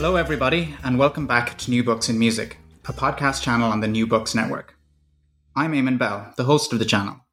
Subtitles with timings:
[0.00, 3.86] Hello, everybody, and welcome back to New Books in Music, a podcast channel on the
[3.86, 4.74] New Books Network.
[5.54, 7.26] I'm Eamon Bell, the host of the channel.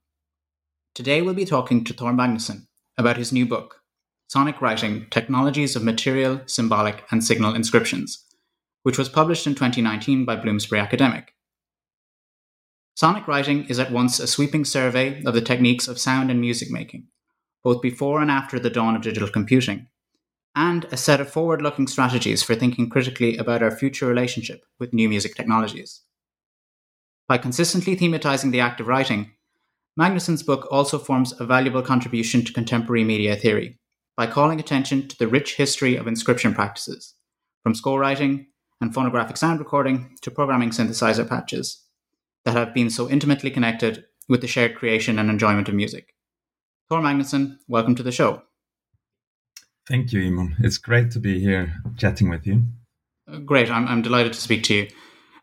[0.94, 2.68] Today, we'll be talking to Thor Magnusson
[2.98, 3.84] about his new book,
[4.28, 8.26] Sonic Writing Technologies of Material, Symbolic, and Signal Inscriptions,
[8.84, 11.36] which was published in 2019 by Bloomsbury Academic.
[12.98, 16.70] Sonic writing is at once a sweeping survey of the techniques of sound and music
[16.70, 17.08] making,
[17.64, 19.88] both before and after the dawn of digital computing
[20.58, 24.92] and a set of forward looking strategies for thinking critically about our future relationship with
[24.92, 26.02] new music technologies.
[27.28, 29.34] By consistently thematizing the act of writing,
[30.00, 33.78] Magnusson's book also forms a valuable contribution to contemporary media theory
[34.16, 37.14] by calling attention to the rich history of inscription practices,
[37.62, 38.48] from score writing
[38.82, 41.84] and phonographic sound recording to programming synthesizer patches,
[42.46, 46.16] that have been so intimately connected with the shared creation and enjoyment of music.
[46.90, 48.42] Thor Magnusson, welcome to the show.
[49.88, 50.56] Thank you, Eamon.
[50.60, 52.64] It's great to be here chatting with you.
[53.46, 53.72] Great.
[53.72, 54.88] I'm, I'm delighted to speak to you.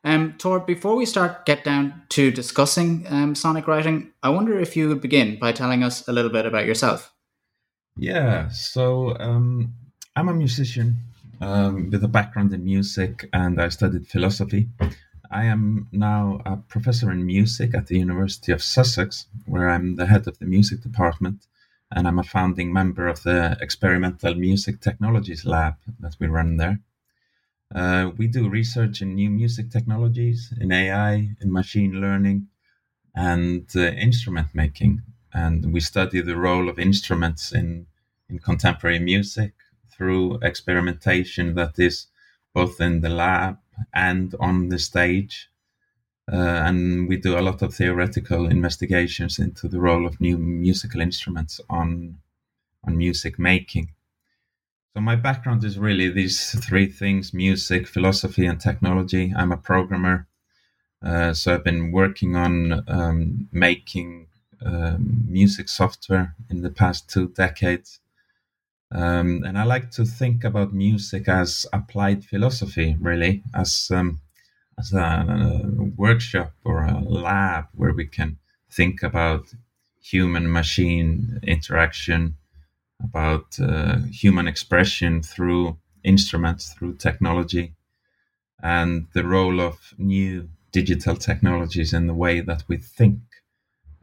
[0.05, 4.77] Um, Thor, before we start get down to discussing um, sonic writing, I wonder if
[4.77, 7.11] you would begin by telling us a little bit about yourself.
[7.97, 9.73] Yeah, so um,
[10.15, 10.97] I'm a musician
[11.41, 14.69] um, with a background in music and I studied philosophy.
[15.31, 20.07] I am now a professor in music at the University of Sussex, where I'm the
[20.07, 21.47] head of the music department
[21.95, 26.81] and I'm a founding member of the Experimental Music Technologies Lab that we run there.
[27.73, 32.49] Uh, we do research in new music technologies, in AI, in machine learning,
[33.15, 35.03] and uh, instrument making.
[35.33, 37.87] And we study the role of instruments in,
[38.29, 39.53] in contemporary music
[39.89, 42.09] through experimentation that is
[42.53, 43.59] both in the lab
[43.93, 45.49] and on the stage
[46.33, 51.61] and we do a lot of theoretical investigations into the role of new musical instruments
[51.69, 52.19] on
[52.87, 53.91] on music making.
[54.95, 59.33] So my background is really these three things: music, philosophy, and technology.
[59.37, 60.27] I'm a programmer,
[61.03, 64.29] uh, so I've been working on um, making
[64.65, 68.01] um, music software in the past two decades.
[68.93, 74.21] Um, and I like to think about music as applied philosophy, really, as um,
[74.79, 78.39] as a, a workshop or a lab where we can
[78.71, 79.55] think about
[80.03, 82.37] human machine interaction,
[83.03, 87.73] about uh, human expression through instruments, through technology,
[88.63, 93.21] and the role of new digital technologies in the way that we think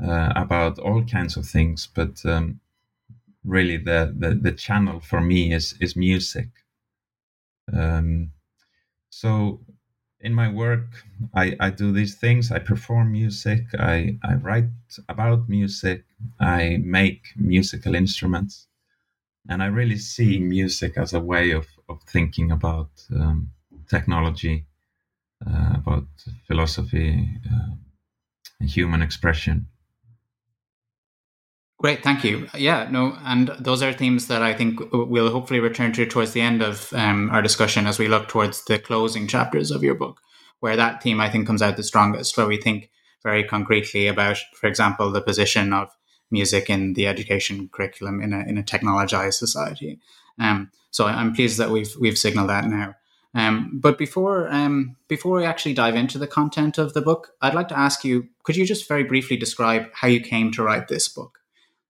[0.03, 1.88] uh, about all kinds of things.
[1.94, 2.59] But um,
[3.44, 6.50] really, the, the, the channel for me is is music.
[7.74, 8.32] Um,
[9.09, 9.62] so
[10.24, 10.88] in my work,
[11.34, 12.52] I, I do these things.
[12.52, 13.66] I perform music.
[13.80, 14.70] I, I write
[15.09, 16.04] about music.
[16.40, 18.68] I make musical instruments.
[19.50, 23.52] And I really see music as a way of, of thinking about um,
[23.90, 24.66] technology,
[25.46, 26.08] uh, about
[26.48, 27.76] philosophy, uh,
[28.59, 29.68] and human expression.
[31.81, 32.47] Great, thank you.
[32.56, 36.42] Yeah, no, and those are themes that I think we'll hopefully return to towards the
[36.42, 40.22] end of um, our discussion as we look towards the closing chapters of your book,
[40.59, 42.91] where that theme I think comes out the strongest, where we think
[43.24, 45.90] very concretely about, for example, the position of
[46.30, 50.00] music in the education curriculum in a in a technologized society.
[50.38, 52.94] Um, so I'm pleased that we've we've signaled that now.
[53.34, 57.56] Um, but before um, before we actually dive into the content of the book, I'd
[57.56, 60.88] like to ask you: Could you just very briefly describe how you came to write
[60.88, 61.41] this book?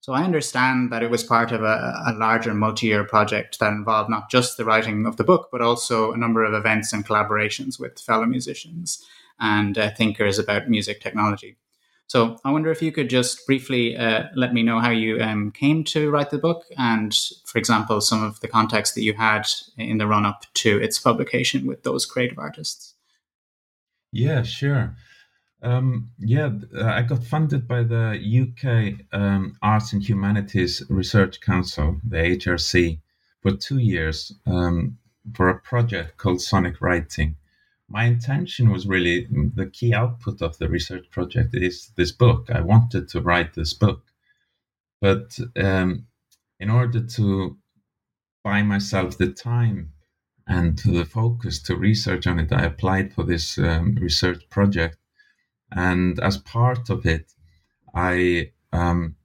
[0.02, 4.10] So I understand that it was part of a, a larger multi-year project that involved
[4.10, 7.78] not just the writing of the book, but also a number of events and collaborations
[7.78, 9.06] with fellow musicians
[9.38, 11.56] and uh, thinkers about music technology.
[12.08, 15.52] So I wonder if you could just briefly uh, let me know how you um,
[15.52, 17.16] came to write the book, and
[17.46, 21.64] for example, some of the context that you had in the run-up to its publication
[21.64, 22.94] with those creative artists.
[24.10, 24.96] Yeah, sure.
[25.62, 32.00] Um, yeah, uh, I got funded by the UK um, Arts and Humanities Research Council,
[32.02, 32.98] the HRC,
[33.40, 34.98] for two years um,
[35.34, 37.36] for a project called Sonic Writing.
[37.88, 42.50] My intention was really the key output of the research project is this book.
[42.50, 44.02] I wanted to write this book.
[45.00, 46.06] But um,
[46.58, 47.58] in order to
[48.42, 49.92] buy myself the time
[50.46, 54.96] and the focus to research on it, I applied for this um, research project.
[55.74, 57.32] And as part of it,
[57.94, 59.16] I um,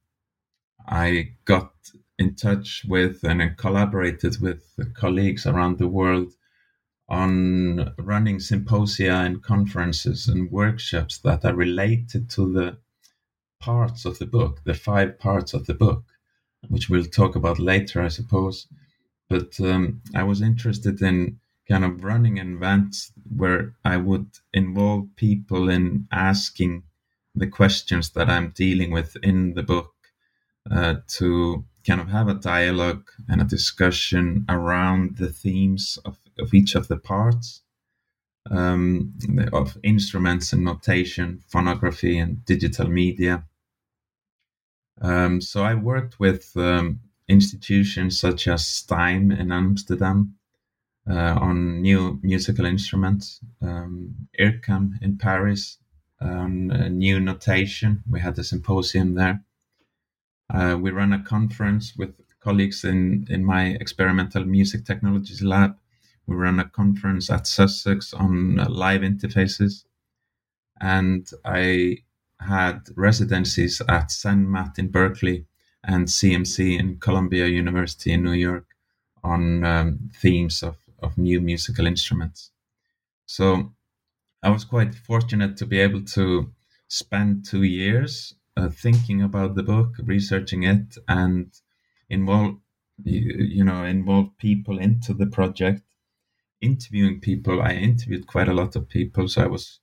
[0.87, 1.73] I got
[2.17, 4.63] in touch with and collaborated with
[4.95, 6.33] colleagues around the world
[7.09, 12.77] on running symposia and conferences and workshops that are related to the
[13.59, 16.03] parts of the book, the five parts of the book,
[16.67, 18.67] which we'll talk about later, I suppose.
[19.29, 25.69] But um, I was interested in kind of running events where I would involve people
[25.69, 26.83] in asking
[27.35, 29.93] the questions that I'm dealing with in the book
[30.71, 36.53] uh, to kind of have a dialogue and a discussion around the themes of, of
[36.53, 37.61] each of the parts
[38.49, 39.13] um,
[39.53, 43.43] of instruments and notation, phonography, and digital media.
[45.01, 50.36] Um, so I worked with um, institutions such as STEIM in Amsterdam
[51.09, 55.77] uh, on new musical instruments, um, IRCAM in Paris
[56.19, 56.67] on
[56.97, 58.03] new notation.
[58.09, 59.43] We had a symposium there.
[60.53, 65.75] Uh, we ran a conference with colleagues in, in my experimental music technologies lab.
[66.27, 69.83] We ran a conference at Sussex on uh, live interfaces.
[70.79, 71.97] And I
[72.39, 75.45] had residencies at CNMAT in Berkeley
[75.83, 78.65] and CMC in Columbia University in New York
[79.23, 82.51] on um, themes of, of new musical instruments.
[83.25, 83.73] So
[84.43, 86.51] I was quite fortunate to be able to
[86.87, 91.51] spend two years uh, thinking about the book, researching it, and
[92.09, 92.57] involve
[93.03, 95.83] you, you know involve people into the project,
[96.61, 97.61] interviewing people.
[97.61, 99.79] I interviewed quite a lot of people, so I was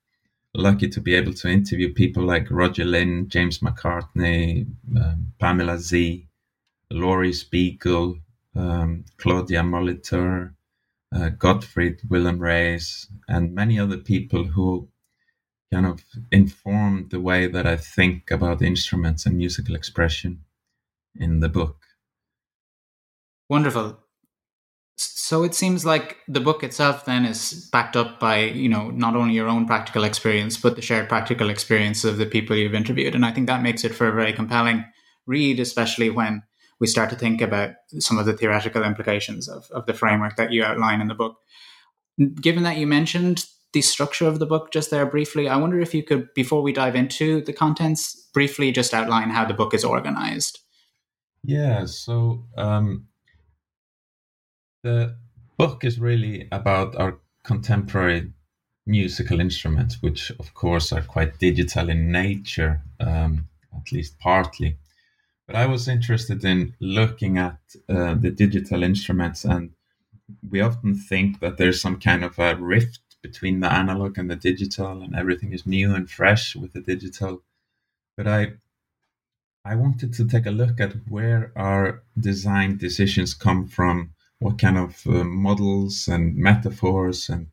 [0.55, 6.27] lucky to be able to interview people like Roger Linn, James McCartney, um, Pamela Z,
[6.91, 8.19] Laurie Spiegel,
[8.55, 10.55] um, Claudia Molitor,
[11.15, 14.89] uh, Gottfried Wilhelm Reis, and many other people who
[15.73, 20.45] kind of informed the way that I think about instruments and musical expression
[21.15, 21.77] in the book.
[23.49, 23.99] Wonderful.
[24.97, 29.17] So it seems like the book itself then is backed up by, you know, not
[29.17, 33.15] only your own practical experience, but the shared practical experience of the people you've interviewed.
[33.15, 34.85] And I think that makes it for a very compelling
[35.27, 36.43] read, especially when
[36.85, 40.53] we start to think about some of the theoretical implications of, of the framework that
[40.53, 41.39] you outline in the book.
[42.43, 45.49] Given that you mentioned the structure of the book just there briefly.
[45.49, 49.47] I wonder if you could, before we dive into the contents, briefly just outline how
[49.47, 50.59] the book is organized.
[51.43, 53.07] Yeah, so um,
[54.83, 55.17] the
[55.57, 58.31] book is really about our contemporary
[58.87, 64.77] musical instruments, which of course are quite digital in nature, um, at least partly.
[65.47, 67.59] But I was interested in looking at
[67.89, 69.75] uh, the digital instruments, and
[70.49, 74.37] we often think that there's some kind of a rift between the analog and the
[74.37, 77.43] digital, and everything is new and fresh with the digital.
[78.17, 78.55] But I
[79.67, 84.77] I wanted to take a look at where our design decisions come from, what kind
[84.77, 87.49] of uh, models and metaphors and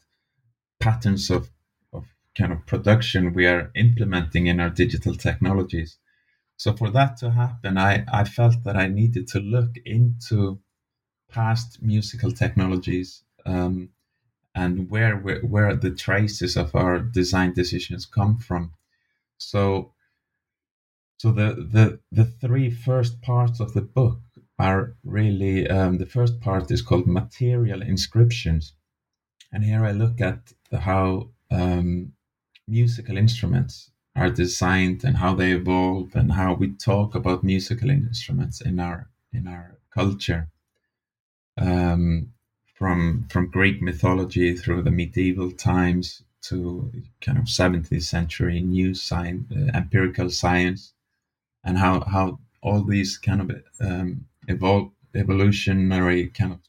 [0.81, 1.49] patterns of,
[1.93, 2.05] of
[2.37, 5.97] kind of production we are implementing in our digital technologies.
[6.61, 10.59] So for that to happen, I, I felt that I needed to look into
[11.27, 13.89] past musical technologies um,
[14.53, 18.73] and where where the traces of our design decisions come from.
[19.39, 19.93] So,
[21.17, 24.19] so the the the three first parts of the book
[24.59, 28.73] are really um, the first part is called material inscriptions,
[29.51, 32.13] and here I look at how um,
[32.67, 38.61] musical instruments are designed and how they evolve and how we talk about musical instruments
[38.61, 40.49] in our in our culture.
[41.57, 42.33] Um,
[42.77, 46.91] from from Greek mythology through the medieval times to
[47.21, 50.93] kind of 17th century new science, uh, empirical science,
[51.63, 56.59] and how how all these kind of um, evol- evolutionary kind of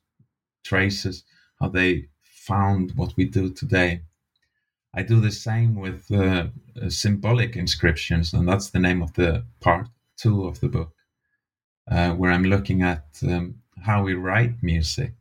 [0.64, 1.24] traces,
[1.60, 4.02] how they found what we do today.
[4.94, 6.48] I do the same with uh,
[6.88, 10.92] symbolic inscriptions, and that's the name of the part two of the book,
[11.90, 15.14] uh, where I'm looking at um, how we write music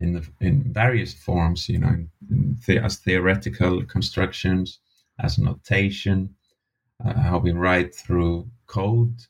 [0.00, 4.80] in the in various forms, you know, in, in the, as theoretical constructions,
[5.20, 6.34] as notation,
[7.04, 9.20] uh, how we write through code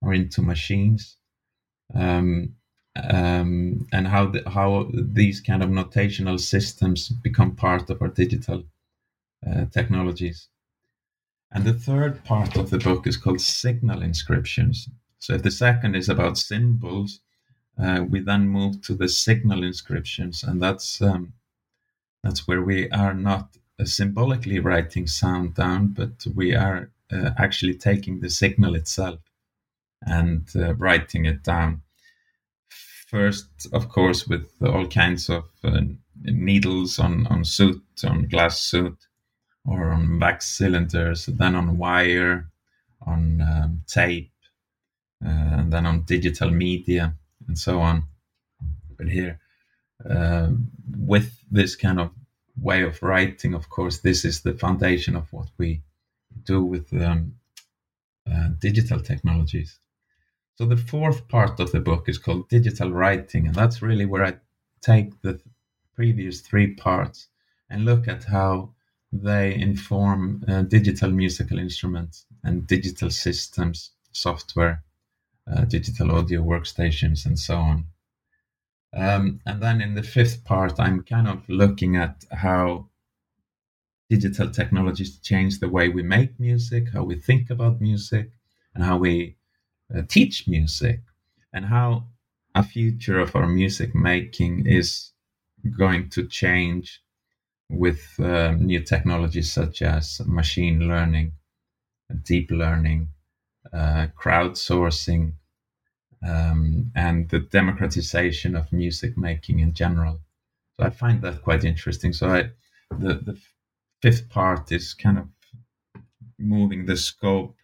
[0.00, 1.16] or into machines,
[1.94, 2.54] um,
[3.10, 8.64] um, and how the, how these kind of notational systems become part of our digital
[9.72, 10.48] technologies.
[11.50, 15.96] And the third part of the book is called signal inscriptions, So if the second
[15.96, 17.20] is about symbols,
[17.78, 21.32] uh, we then move to the signal inscriptions, and that's um,
[22.22, 27.74] that's where we are not uh, symbolically writing sound down, but we are uh, actually
[27.74, 29.20] taking the signal itself
[30.02, 31.82] and uh, writing it down.
[33.06, 35.80] First, of course, with all kinds of uh,
[36.22, 39.07] needles on on soot, on glass soot,
[39.68, 42.48] or on wax cylinders, then on wire,
[43.02, 44.32] on um, tape,
[45.24, 47.14] uh, and then on digital media
[47.46, 48.04] and so on.
[48.96, 49.40] But here,
[50.08, 50.50] uh,
[50.96, 52.10] with this kind of
[52.60, 55.82] way of writing, of course, this is the foundation of what we
[56.44, 57.34] do with um,
[58.30, 59.78] uh, digital technologies.
[60.56, 64.24] So the fourth part of the book is called Digital Writing, and that's really where
[64.24, 64.34] I
[64.80, 65.40] take the
[65.94, 67.28] previous three parts
[67.70, 68.74] and look at how
[69.12, 74.82] they inform uh, digital musical instruments and digital systems, software,
[75.50, 77.84] uh, digital audio workstations, and so on.
[78.94, 82.88] Um, and then in the fifth part, I'm kind of looking at how
[84.10, 88.30] digital technologies change the way we make music, how we think about music,
[88.74, 89.36] and how we
[89.94, 91.00] uh, teach music,
[91.52, 92.04] and how
[92.54, 95.12] a future of our music making is
[95.76, 97.02] going to change
[97.70, 101.32] with uh, new technologies such as machine learning,
[102.22, 103.08] deep learning,
[103.72, 105.32] uh, crowdsourcing,
[106.26, 110.20] um, and the democratization of music making in general.
[110.76, 112.12] So I find that quite interesting.
[112.12, 112.50] So I,
[112.90, 113.38] the the
[114.00, 115.28] fifth part is kind of
[116.38, 117.56] moving the scope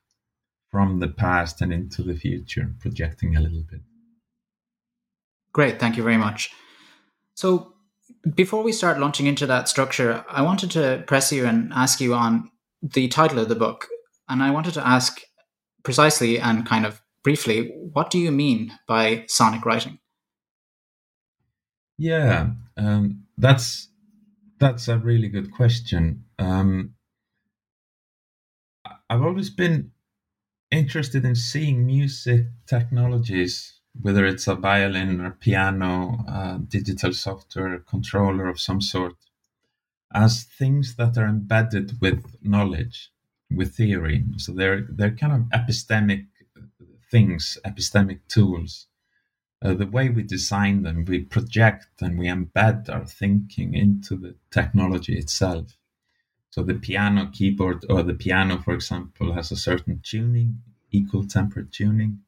[0.70, 3.80] from the past and into the future, projecting a little bit.
[5.52, 6.50] Great, thank you very much.
[7.34, 7.73] So
[8.34, 12.14] before we start launching into that structure, I wanted to press you and ask you
[12.14, 12.50] on
[12.82, 13.88] the title of the book.
[14.28, 15.20] And I wanted to ask
[15.82, 19.98] precisely and kind of briefly, what do you mean by sonic writing?
[21.98, 23.88] Yeah, um, that's
[24.58, 26.24] that's a really good question.
[26.38, 26.94] Um,
[29.08, 29.92] I've always been
[30.70, 38.60] interested in seeing music technologies whether it's a violin or piano, digital software, controller of
[38.60, 39.16] some sort,
[40.12, 43.10] as things that are embedded with knowledge,
[43.50, 44.24] with theory.
[44.36, 46.26] So they're they're kind of epistemic
[47.10, 48.86] things, epistemic tools.
[49.62, 54.34] Uh, the way we design them, we project and we embed our thinking into the
[54.50, 55.78] technology itself.
[56.50, 61.72] So the piano keyboard or the piano, for example, has a certain tuning, equal tempered
[61.72, 62.20] tuning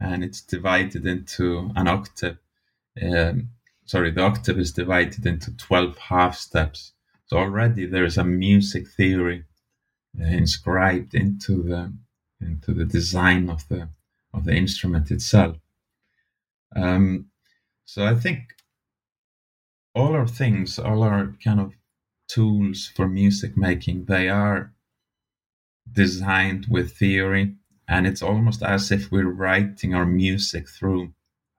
[0.00, 2.38] and it's divided into an octave.
[3.00, 3.50] Um,
[3.86, 6.92] sorry, the octave is divided into 12 half steps.
[7.26, 9.44] So already there is a music theory
[10.20, 11.92] uh, inscribed into the
[12.40, 13.88] into the design of the
[14.32, 15.56] of the instrument itself.
[16.76, 17.26] Um,
[17.84, 18.40] so I think
[19.94, 21.72] all our things, all our kind of
[22.28, 24.72] tools for music making, they are
[25.90, 27.54] designed with theory
[27.88, 31.12] and it's almost as if we're writing our music through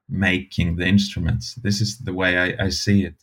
[0.09, 1.55] making the instruments.
[1.55, 3.15] This is the way I, I see it.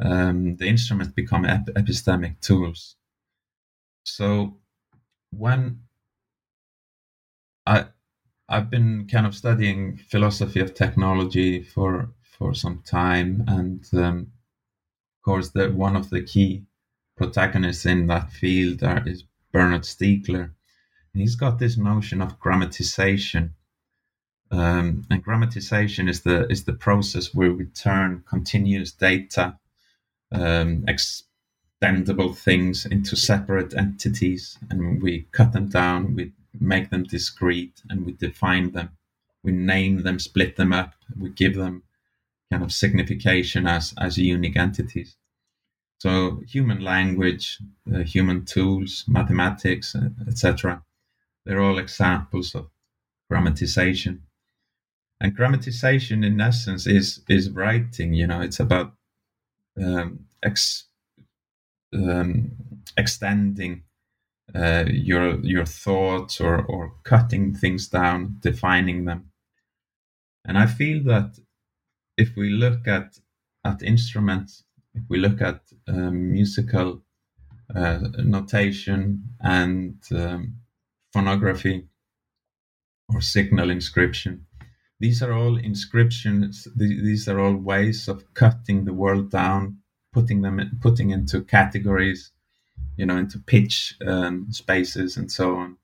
[0.00, 2.96] Um, the instruments become ep- epistemic tools.
[4.04, 4.58] So
[5.30, 5.80] when
[7.66, 7.86] I
[8.48, 14.32] I've been kind of studying philosophy of technology for for some time, and um,
[15.18, 16.66] of course, that one of the key
[17.16, 20.52] protagonists in that field are, is Bernard Stiegler,
[21.16, 23.52] and he's got this notion of grammatization.
[24.50, 29.58] Um, and grammatization is the is the process where we turn continuous data,
[30.30, 37.80] um, extendable things into separate entities, and we cut them down, we make them discrete,
[37.88, 38.90] and we define them.
[39.42, 41.84] We name them, split them up, we give them
[42.50, 45.16] kind of signification as as unique entities.
[45.96, 47.58] So human language,
[47.90, 49.96] uh, human tools, mathematics,
[50.28, 50.82] etc
[51.46, 52.68] they're all examples of
[53.32, 54.20] grammatization.
[55.20, 58.12] And grammatization, in essence, is is writing.
[58.12, 58.92] You know, it's about
[59.82, 60.84] um, ex,
[61.94, 62.52] um,
[62.96, 63.84] extending
[64.54, 69.30] uh, your your thoughts or or cutting things down, defining them.
[70.44, 71.38] And I feel that
[72.18, 73.18] if we look at
[73.64, 77.02] at instruments, if we look at um, musical
[77.74, 80.56] uh, notation and um,
[81.16, 81.88] phonography
[83.08, 84.44] or signal inscription.
[85.00, 86.68] These are all inscriptions.
[86.76, 89.78] These are all ways of cutting the world down,
[90.12, 92.32] putting them putting into categories,
[92.98, 95.78] you know, into pitch um, spaces and so on.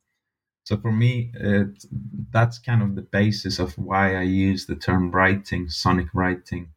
[0.65, 1.83] So for me, it,
[2.31, 6.73] that's kind of the basis of why I use the term writing, sonic writing,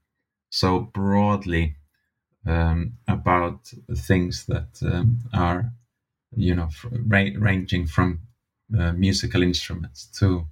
[0.49, 1.75] so broadly
[2.47, 3.59] um, about
[3.97, 5.73] things that um, are,
[6.31, 6.69] you know,
[7.05, 8.21] ra- ranging from
[8.77, 10.47] uh, musical instruments to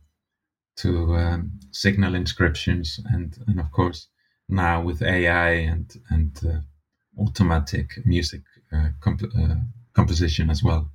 [0.75, 4.07] to um, signal inscriptions, and and of course
[4.49, 8.41] now with AI and and uh, automatic music
[8.71, 9.55] uh, comp- uh,
[9.93, 10.89] composition as well.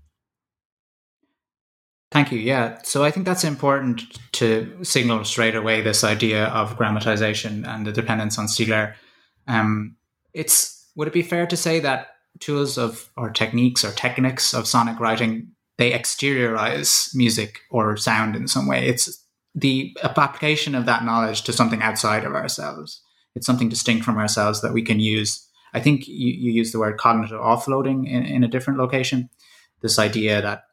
[2.10, 2.38] Thank you.
[2.38, 2.78] Yeah.
[2.84, 7.92] So I think that's important to signal straight away this idea of grammatization and the
[7.92, 8.94] dependence on Stiegler.
[9.46, 9.96] Um,
[10.32, 12.08] it's would it be fair to say that
[12.40, 18.46] tools of or techniques or techniques of sonic writing they exteriorize music or sound in
[18.46, 18.86] some way?
[18.86, 23.02] It's the application of that knowledge to something outside of ourselves.
[23.34, 25.46] It's something distinct from ourselves that we can use.
[25.72, 29.30] I think you, you use the word cognitive offloading in, in a different location.
[29.80, 30.64] This idea that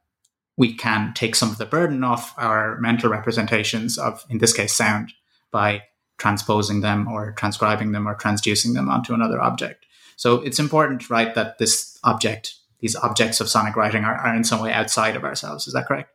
[0.57, 4.73] we can take some of the burden off our mental representations of, in this case,
[4.73, 5.13] sound
[5.51, 5.83] by
[6.17, 9.85] transposing them or transcribing them or transducing them onto another object.
[10.15, 12.55] So it's important, right, that this object,
[12.85, 15.65] these objects of sonic writing are, are in some way outside of ourselves.
[15.65, 16.11] Is that correct?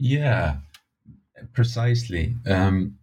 [0.00, 0.56] Yeah,
[1.52, 2.34] precisely.
[2.44, 2.98] Um,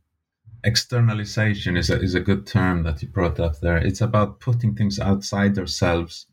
[0.66, 3.78] externalization is a, is a good term that you brought up there.
[3.78, 6.25] It's about putting things outside ourselves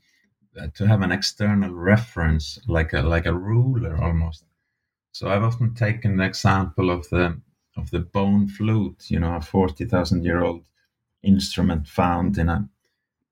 [0.60, 4.42] uh, to have an external reference, like a like a ruler almost.
[5.12, 7.40] So I've often taken the example of the
[7.76, 10.64] of the bone flute, you know, a forty thousand year old
[11.22, 12.68] instrument found in a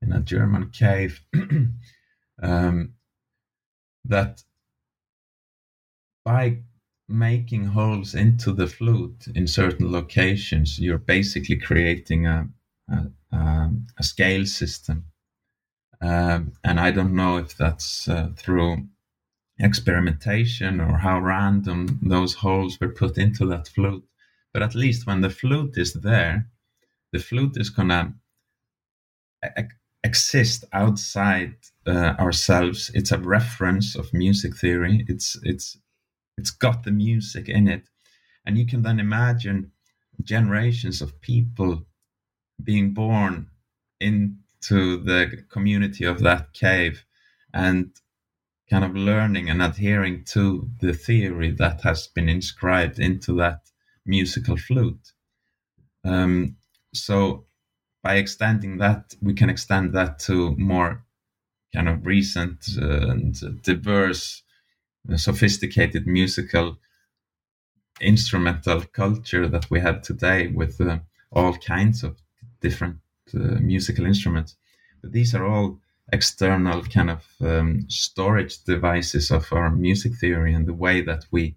[0.00, 1.20] in a German cave.
[2.42, 2.94] um,
[4.04, 4.42] that
[6.24, 6.58] by
[7.08, 12.48] making holes into the flute in certain locations, you're basically creating a,
[12.90, 15.04] a, a scale system
[16.00, 18.86] um, and I don't know if that's uh, through
[19.58, 24.04] experimentation or how random those holes were put into that flute.
[24.52, 26.48] But at least when the flute is there,
[27.12, 28.12] the flute is going to
[30.04, 31.54] exist outside
[31.86, 32.90] uh, ourselves.
[32.94, 35.04] It's a reference of music theory.
[35.08, 35.76] It's it's
[36.36, 37.88] it's got the music in it,
[38.46, 39.72] and you can then imagine
[40.22, 41.84] generations of people
[42.62, 43.48] being born
[44.00, 47.04] into the community of that cave
[47.54, 47.90] and
[48.70, 53.60] kind of learning and adhering to the theory that has been inscribed into that
[54.04, 55.12] musical flute.
[56.04, 56.56] Um,
[56.92, 57.46] so
[58.08, 61.04] by extending that, we can extend that to more
[61.74, 64.42] kind of recent uh, and diverse,
[65.12, 66.78] uh, sophisticated musical
[68.00, 71.00] instrumental culture that we have today with uh,
[71.32, 72.16] all kinds of
[72.62, 72.96] different
[73.34, 74.56] uh, musical instruments.
[75.02, 75.78] But these are all
[76.10, 81.56] external kind of um, storage devices of our music theory and the way that we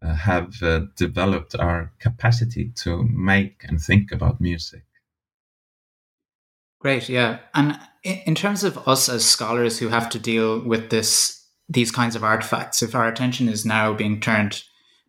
[0.00, 4.84] uh, have uh, developed our capacity to make and think about music.
[6.84, 7.38] Great, yeah.
[7.54, 12.14] And in terms of us as scholars who have to deal with this, these kinds
[12.14, 14.62] of artifacts, if our attention is now being turned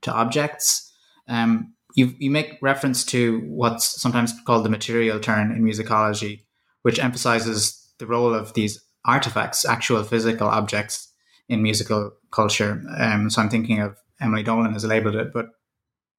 [0.03, 0.89] to objects,
[1.27, 6.45] um, you you make reference to what's sometimes called the material turn in musicology,
[6.83, 11.11] which emphasizes the role of these artifacts, actual physical objects
[11.49, 12.81] in musical culture.
[12.97, 15.47] Um, so I'm thinking of Emily Dolan has labeled it, but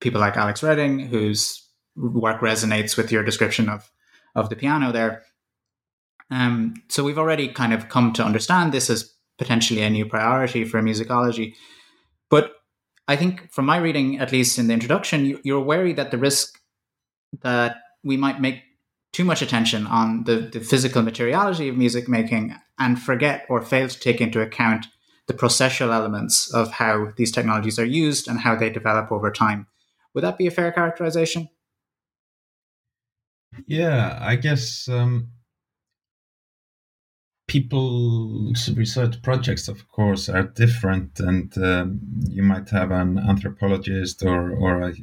[0.02, 1.66] people like Alex Rehding, whose
[1.96, 3.90] work resonates with your description of
[4.34, 5.22] of the piano there.
[6.30, 10.64] Um, so we've already kind of come to understand this as potentially a new priority
[10.64, 11.54] for musicology.
[12.30, 12.52] But
[13.08, 16.18] I think from my reading, at least in the introduction, you, are wary that the
[16.18, 16.58] risk
[17.42, 18.62] that we might make
[19.12, 23.88] too much attention on the, the physical materiality of music making and forget or fail
[23.88, 24.86] to take into account
[25.26, 29.66] the processual elements of how these technologies are used and how they develop over time.
[30.14, 31.48] Would that be a fair characterization?
[33.66, 35.30] Yeah, I guess um,
[37.46, 44.50] people's research projects, of course, are different, and um, you might have an anthropologist or
[44.50, 44.94] or a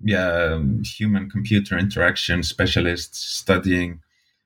[0.00, 4.00] yeah human computer interaction specialist studying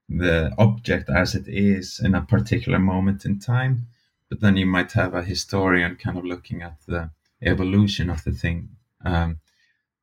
[0.09, 3.87] the object as it is in a particular moment in time,
[4.29, 7.11] but then you might have a historian kind of looking at the
[7.43, 8.71] evolution of the thing.
[9.05, 9.41] Um,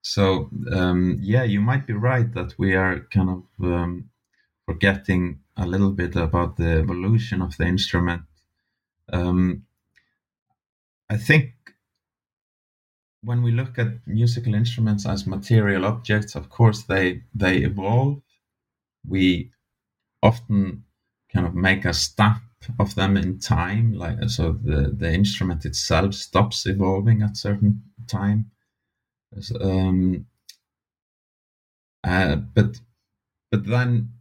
[0.02, 4.10] so um, yeah, you might be right that we are kind of um,
[4.68, 8.24] forgetting a little bit about the evolution of the instrument.
[9.12, 9.66] Um,
[11.10, 11.54] I think
[13.22, 18.22] when we look at musical instruments as material objects, of course they they evolve.
[19.08, 19.52] We
[20.22, 20.84] often
[21.34, 22.44] kind of make a stamp
[22.80, 28.52] of them in time, like so the the instrument itself stops evolving at certain time.
[29.60, 30.26] Um,
[32.04, 32.80] uh, but
[33.52, 34.12] but then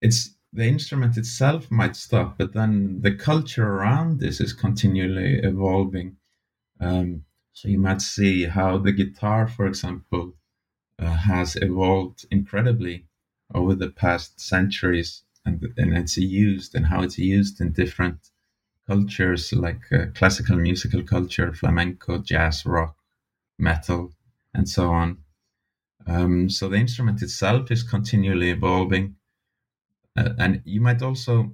[0.00, 6.16] it's the instrument itself might stop, but then the culture around this is continually evolving.
[6.80, 10.34] Um, so you might see how the guitar, for example,
[10.98, 13.06] uh, has evolved incredibly
[13.54, 18.30] over the past centuries, and and it's used and how it's used in different
[18.86, 22.96] cultures like uh, classical musical culture, flamenco, jazz, rock,
[23.58, 24.12] metal,
[24.54, 25.18] and so on.
[26.06, 29.16] Um, so the instrument itself is continually evolving.
[30.18, 31.52] Uh, and you might also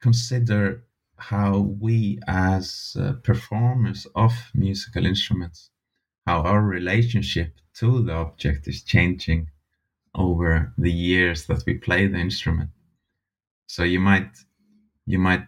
[0.00, 0.84] consider
[1.16, 5.70] how we, as uh, performers of musical instruments,
[6.26, 9.48] how our relationship to the object is changing
[10.16, 12.70] over the years that we play the instrument.
[13.68, 14.30] So you might
[15.06, 15.46] you might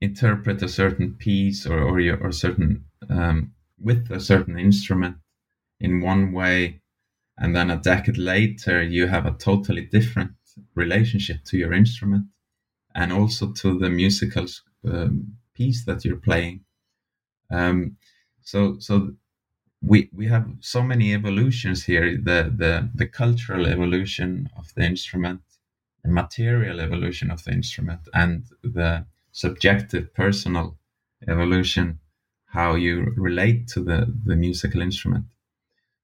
[0.00, 5.16] interpret a certain piece or or, your, or certain um, with a certain instrument
[5.78, 6.80] in one way
[7.38, 10.32] and then a decade later you have a totally different
[10.74, 12.26] relationship to your instrument
[12.94, 14.46] and also to the musical
[14.88, 16.64] um, piece that you're playing.
[17.50, 17.96] Um,
[18.42, 19.14] so so
[19.82, 22.16] we we have so many evolutions here.
[22.16, 25.42] The the the cultural evolution of the instrument
[26.04, 30.78] the material evolution of the instrument and the subjective personal
[31.28, 31.98] evolution
[32.46, 35.24] how you relate to the the musical instrument.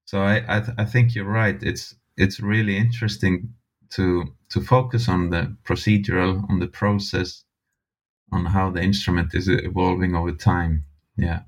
[0.05, 1.61] So I I, th- I think you're right.
[1.63, 3.55] It's it's really interesting
[3.91, 7.43] to to focus on the procedural, on the process,
[8.31, 10.85] on how the instrument is evolving over time.
[11.17, 11.41] Yeah.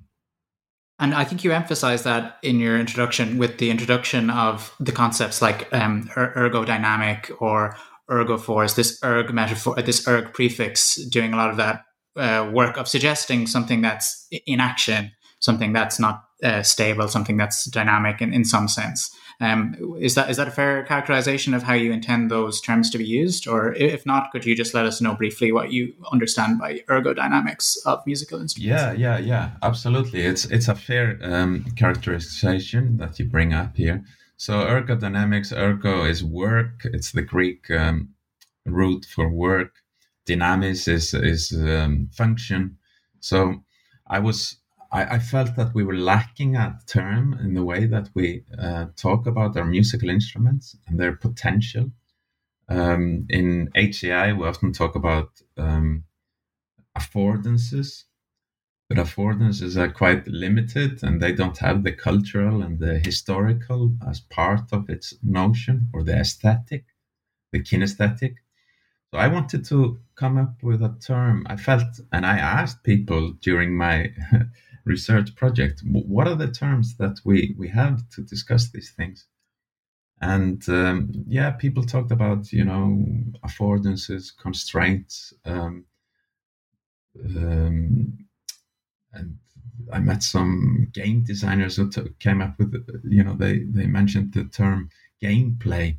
[0.99, 5.41] And I think you emphasize that in your introduction with the introduction of the concepts
[5.41, 7.75] like um, er- ergodynamic or
[8.09, 11.83] ergo force, this erg metaphor, this erg prefix, doing a lot of that
[12.15, 17.65] uh, work of suggesting something that's in action, something that's not uh, stable, something that's
[17.65, 19.15] dynamic in, in some sense.
[19.39, 22.97] Um, is that is that a fair characterization of how you intend those terms to
[22.97, 26.59] be used, or if not, could you just let us know briefly what you understand
[26.59, 28.81] by ergodynamics of musical instruments?
[28.81, 30.21] Yeah, yeah, yeah, absolutely.
[30.21, 34.03] It's it's a fair um, characterization that you bring up here.
[34.37, 36.85] So ergodynamics, ergo is work.
[36.85, 38.09] It's the Greek um,
[38.65, 39.75] root for work.
[40.27, 42.77] Dynamis is is um, function.
[43.19, 43.63] So
[44.07, 44.57] I was
[44.93, 48.85] I, I, felt that we were lacking a term in the way that we uh,
[48.95, 51.91] talk about our musical instruments and their potential.
[52.69, 56.03] Um, in HCI, we often talk about um,
[56.95, 58.03] affordances,
[58.87, 64.19] but affordances are quite limited and they don't have the cultural and the historical as
[64.19, 66.85] part of its notion or the aesthetic,
[67.51, 68.35] the kinesthetic.
[69.11, 71.45] So I wanted to come up with a term.
[71.49, 74.11] I felt, and I asked people during my
[74.85, 75.81] research project.
[75.85, 79.25] What are the terms that we we have to discuss these things?
[80.21, 83.05] And um, yeah, people talked about you know
[83.43, 85.85] affordances, constraints, um,
[87.23, 88.17] um,
[89.11, 89.37] and
[89.91, 94.33] I met some game designers who t- came up with you know they they mentioned
[94.33, 94.89] the term
[95.21, 95.97] gameplay.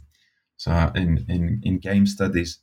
[0.57, 2.61] So in in in game studies,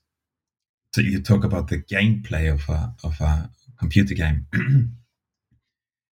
[0.94, 4.48] so you talk about the gameplay of a of a computer game.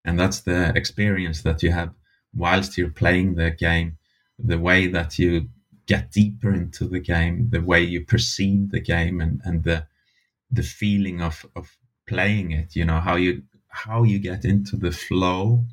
[0.06, 1.94] and that's the experience that you have
[2.34, 3.98] whilst you're playing the game
[4.38, 5.50] the way that you
[5.86, 9.86] get deeper into the game the way you perceive the game and, and the
[10.52, 14.92] the feeling of of playing it you know how you how you get into the
[14.92, 15.64] flow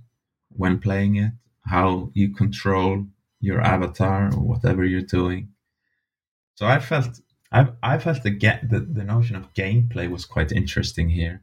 [0.50, 1.32] when playing it
[1.66, 3.06] how you control
[3.40, 5.48] your avatar or whatever you're doing.
[6.54, 7.20] So i felt
[7.52, 11.42] i i felt the get the, the notion of gameplay was quite interesting here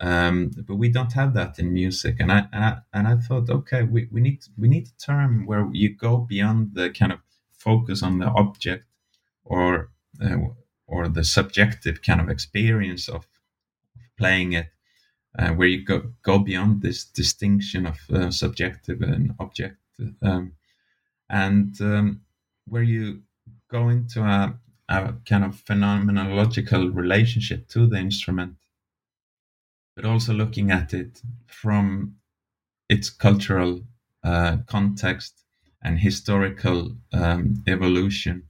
[0.00, 2.16] um, but we don't have that in music.
[2.20, 5.46] And I, and I and I thought okay we, we need we need a term
[5.46, 7.20] where you go beyond the kind of
[7.52, 8.84] focus on the object
[9.44, 9.90] or
[10.22, 10.36] uh,
[10.86, 13.26] or the subjective kind of experience of
[14.18, 14.68] playing it
[15.38, 19.76] uh, where you go go beyond this distinction of uh, subjective and object
[20.22, 20.52] um,
[21.30, 22.20] and um,
[22.66, 23.22] where you
[23.70, 24.54] go into a,
[24.88, 28.56] a kind of phenomenological relationship to the instrument
[29.96, 32.16] but also looking at it from
[32.88, 33.82] its cultural
[34.24, 35.44] uh, context
[35.82, 38.44] and historical um, evolution,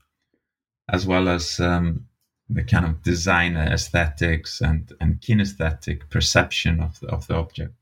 [0.89, 2.05] as well as um,
[2.49, 7.73] the kind of design aesthetics and, and kinesthetic perception of the, of the object.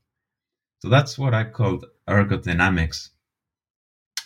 [0.80, 3.10] So that's what I called ergodynamics.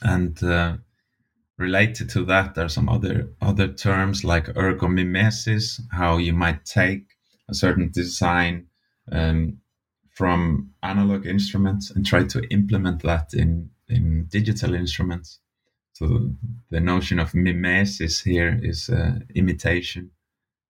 [0.00, 0.76] And uh,
[1.56, 7.16] related to that, there are some other other terms like ergomimesis, how you might take
[7.48, 8.67] a certain design
[9.12, 9.60] um,
[10.10, 15.40] from analog instruments and try to implement that in in digital instruments.
[15.92, 16.32] So
[16.70, 20.10] the notion of mimesis here is uh, imitation.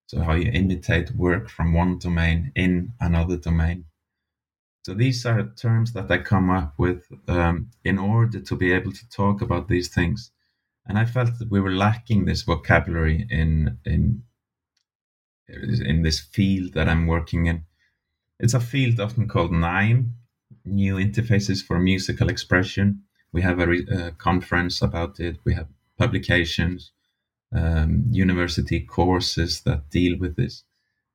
[0.06, 3.84] So how you imitate work from one domain in another domain.
[4.84, 8.92] So these are terms that I come up with um, in order to be able
[8.92, 10.30] to talk about these things.
[10.86, 14.22] And I felt that we were lacking this vocabulary in in
[15.48, 17.64] in this field that I'm working in.
[18.40, 20.14] It's a field often called NIME,
[20.64, 23.02] New Interfaces for Musical Expression.
[23.32, 25.38] We have a re- uh, conference about it.
[25.44, 26.92] We have publications,
[27.54, 30.64] um, university courses that deal with this.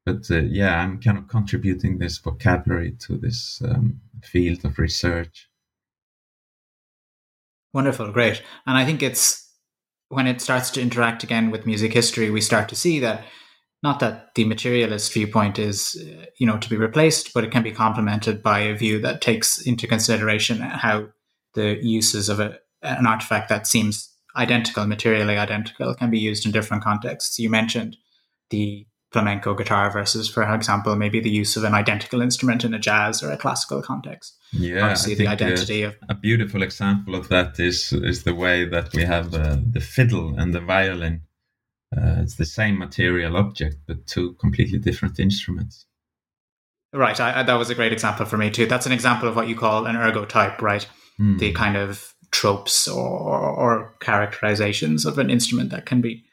[0.06, 5.50] But uh, yeah, I'm kind of contributing this vocabulary to this um, field of research.
[7.74, 8.44] Wonderful, great.
[8.68, 9.50] And I think it's
[10.10, 13.24] when it starts to interact again with music history, we start to see that
[13.84, 17.64] not that the materialist viewpoint is uh, you know to be replaced but it can
[17.64, 21.08] be complemented by a view that takes into consideration how
[21.54, 26.52] the uses of a, an artifact that seems identical materially identical can be used in
[26.52, 27.40] different contexts.
[27.40, 27.98] You mentioned
[28.50, 32.80] the flamenco guitar versus for example maybe the use of an identical instrument in a
[32.80, 34.36] jazz or a classical context.
[34.52, 38.66] Yeah obviously the identity a, of a beautiful example of that is is the way
[38.66, 41.22] that we have uh, the fiddle and the violin
[41.98, 45.86] uh, it's the same material object, but two completely different instruments.
[46.94, 47.20] Right.
[47.20, 48.68] I, I, that was a great example for me too.
[48.68, 50.88] That's an example of what you call an ergotype, right?
[51.20, 51.40] Mm.
[51.40, 56.24] The kind of tropes or, or, characterizations of an instrument that can be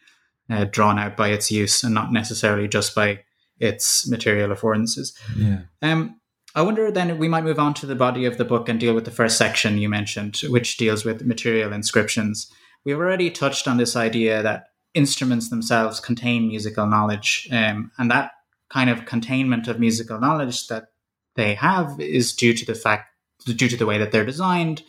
[0.49, 3.21] uh, drawn out by its use and not necessarily just by
[3.59, 5.13] its material affordances.
[5.37, 5.61] Yeah.
[5.83, 6.21] Um,
[6.55, 8.95] I wonder then we might move on to the body of the book and deal
[8.95, 12.51] with the first section you mentioned, which deals with material inscriptions.
[12.85, 18.33] We've already touched on this idea that instruments themselves contain musical knowledge, um, and that
[18.69, 20.89] kind of containment of musical knowledge that
[21.37, 23.07] they have is due to the fact,
[23.45, 24.83] due to the way that they're designed,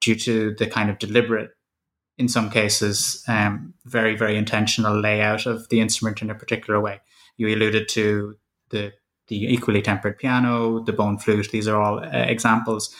[0.00, 1.50] due to the kind of deliberate,
[2.18, 7.00] in some cases, um, very very intentional layout of the instrument in a particular way.
[7.36, 8.36] You alluded to
[8.70, 8.92] the
[9.28, 11.50] the equally tempered piano, the bone flute.
[11.50, 12.94] These are all uh, examples.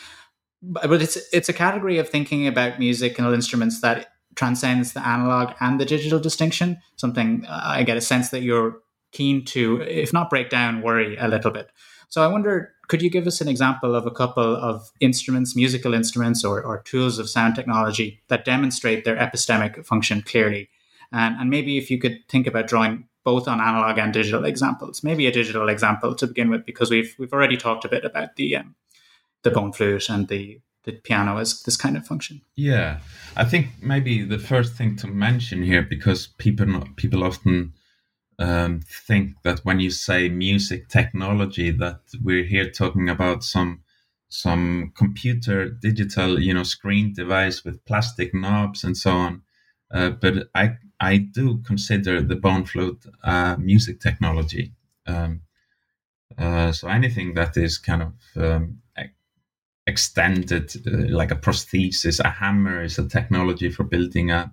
[0.63, 5.81] But it's it's a category of thinking about musical instruments that transcends the analog and
[5.81, 6.79] the digital distinction.
[6.97, 8.81] Something uh, I get a sense that you're
[9.13, 11.71] keen to, if not break down, worry a little bit.
[12.09, 15.95] So I wonder, could you give us an example of a couple of instruments, musical
[15.95, 20.69] instruments, or, or tools of sound technology that demonstrate their epistemic function clearly?
[21.13, 25.03] And, and maybe if you could think about drawing both on analog and digital examples,
[25.03, 28.37] maybe a digital example to begin with, because we've we've already talked a bit about
[28.37, 28.75] the um,
[29.43, 32.43] the bone flute and the the piano as this kind of function.
[32.57, 33.01] Yeah,
[33.37, 36.67] I think maybe the first thing to mention here, because people
[36.97, 37.73] people often
[38.39, 43.81] um, think that when you say music technology, that we're here talking about some
[44.29, 49.43] some computer digital you know screen device with plastic knobs and so on.
[49.93, 54.73] Uh, but I I do consider the bone flute uh, music technology.
[55.07, 55.43] Um,
[56.37, 58.79] uh, so anything that is kind of um,
[59.87, 64.51] extended uh, like a prosthesis a hammer is a technology for building a,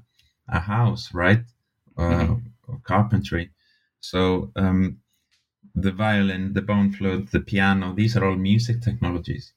[0.49, 1.43] a house right?
[1.97, 2.33] Uh, mm-hmm.
[2.67, 3.51] or carpentry.
[3.99, 4.97] So um,
[5.75, 9.53] the violin the bone flute the piano these are all music technologies.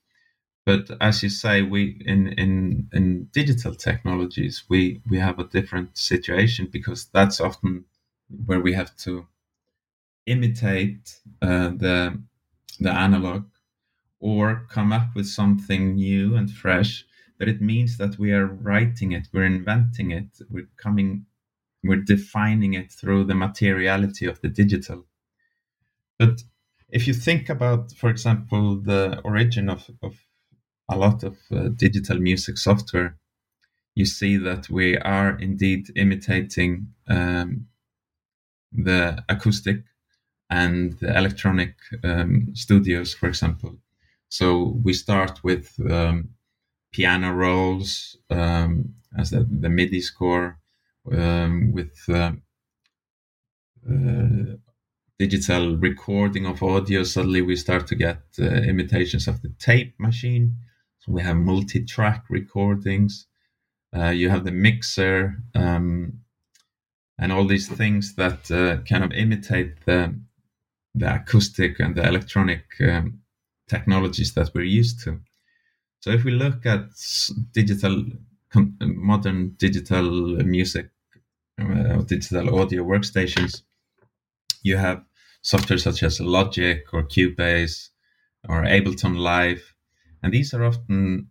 [0.67, 5.97] But as you say we in in in digital technologies we we have a different
[5.99, 7.85] situation because that's often
[8.47, 9.27] where we have to
[10.27, 12.19] imitate uh, the
[12.81, 13.45] the analog
[14.25, 17.05] or come up with something new and fresh,
[17.39, 21.27] but it means that we are writing it, we're inventing it, we're coming,
[21.83, 25.05] we're defining it through the materiality of the digital.
[26.19, 26.43] But
[26.89, 30.17] if you think about, for example, the origin of, of
[30.89, 33.19] a lot of uh, digital music software,
[33.95, 37.67] you see that we are indeed imitating um,
[38.73, 39.83] the acoustic
[40.49, 43.77] and the electronic um, studios, for example.
[44.35, 46.31] So we start with um,
[46.93, 50.59] piano rolls um, as the, the, MIDI score
[51.13, 52.33] um, with uh,
[53.89, 54.57] uh,
[55.21, 57.05] digital recording of audio.
[57.05, 60.57] Suddenly we start to get uh, imitations of the tape machine.
[60.99, 63.29] So we have multi-track recordings.
[63.97, 66.25] Uh, you have the mixer um,
[67.21, 70.19] and all these things that uh, kind of imitate the
[70.97, 73.21] the acoustic and the electronic um,
[73.69, 75.21] technologies that we're used to.
[76.01, 76.91] So if we look at
[77.53, 78.05] digital,
[78.81, 80.11] modern digital
[80.45, 80.91] music,
[81.59, 83.63] uh, digital audio workstations,
[84.63, 85.05] you have
[85.43, 87.91] software such as Logic or Cubase
[88.49, 89.75] or Ableton Live,
[90.23, 91.29] and these are often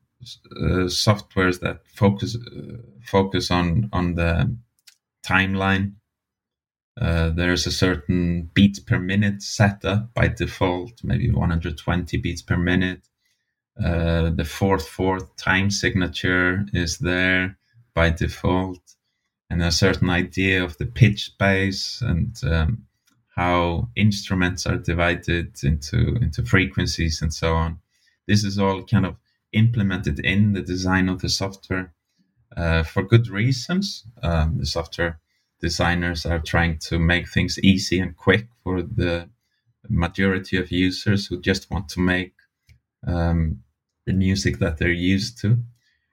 [0.55, 4.55] uh, softwares that focus uh, focus on on the
[5.25, 5.93] timeline.
[6.99, 13.07] Uh, there's a certain beats per minute setup by default, maybe 120 beats per minute.
[13.83, 17.57] Uh, the fourth fourth time signature is there
[17.95, 18.95] by default,
[19.49, 22.85] and a certain idea of the pitch space and um,
[23.35, 27.79] how instruments are divided into into frequencies and so on.
[28.27, 29.15] This is all kind of
[29.53, 31.93] implemented in the design of the software
[32.55, 34.03] uh, for good reasons.
[34.21, 35.19] Um, the software
[35.63, 39.29] designers are trying to make things easy and quick for the
[39.89, 42.33] majority of users who just want to make
[43.07, 43.63] um,
[44.07, 45.49] the music that they're used to.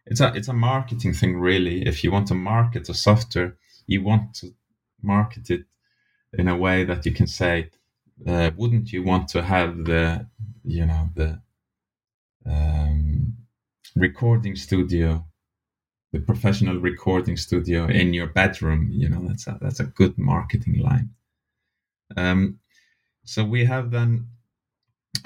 [0.06, 1.76] It's a it's a marketing thing, really.
[1.92, 3.56] If you want to market a software,
[3.92, 4.46] you want to
[5.02, 5.64] market it
[6.40, 7.70] in a way that you can say,
[8.26, 10.04] uh, "Wouldn't you want to have the
[10.76, 11.30] you know the
[12.46, 13.34] um,
[13.96, 15.26] recording studio,
[16.12, 18.90] the professional recording studio in your bedroom.
[18.92, 21.10] You know, that's a, that's a good marketing line.
[22.16, 22.60] Um,
[23.24, 24.28] so we have then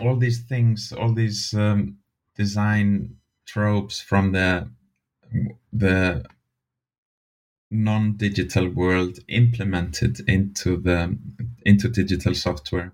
[0.01, 1.99] all these things, all these um,
[2.37, 3.17] design
[3.47, 4.69] tropes from the
[5.73, 6.25] the
[7.71, 11.19] non-digital world implemented into the
[11.65, 12.93] into digital software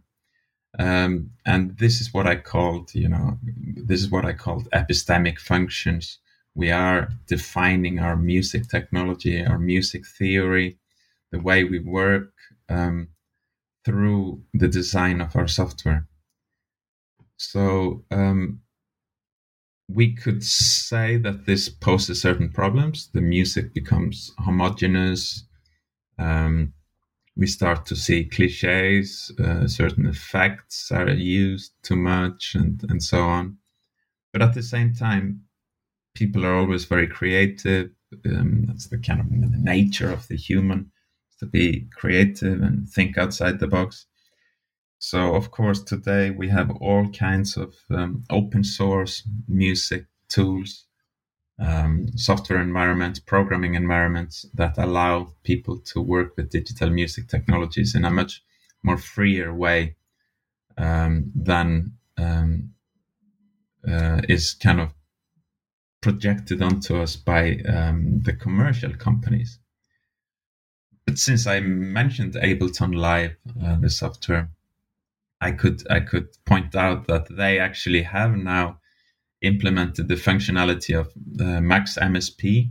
[0.78, 5.38] um, and this is what I called, you know, this is what I called epistemic
[5.38, 6.18] functions.
[6.54, 10.78] We are defining our music technology, our music theory,
[11.30, 12.32] the way we work
[12.68, 13.08] um,
[13.84, 16.06] through the design of our software.
[17.36, 18.60] So um,
[19.88, 23.10] we could say that this poses certain problems.
[23.12, 25.44] The music becomes homogeneous.
[26.18, 26.74] Um,
[27.36, 33.22] we start to see cliches, uh, certain effects are used too much, and, and so
[33.22, 33.56] on.
[34.32, 35.42] But at the same time,
[36.14, 37.90] people are always very creative.
[38.26, 40.90] Um, that's the kind of the nature of the human
[41.38, 44.06] to be creative and think outside the box.
[44.98, 50.86] So, of course, today we have all kinds of um, open source music tools
[51.60, 58.04] um, software environments, programming environments that allow people to work with digital music technologies in
[58.04, 58.42] a much
[58.82, 59.94] more freer way
[60.78, 62.70] um, than um,
[63.86, 64.94] uh, is kind of
[66.00, 69.58] projected onto us by um, the commercial companies.
[71.06, 74.50] But since I mentioned Ableton Live, uh, the software,
[75.40, 78.80] I could I could point out that they actually have now
[79.42, 82.70] implemented the functionality of the Max MSP,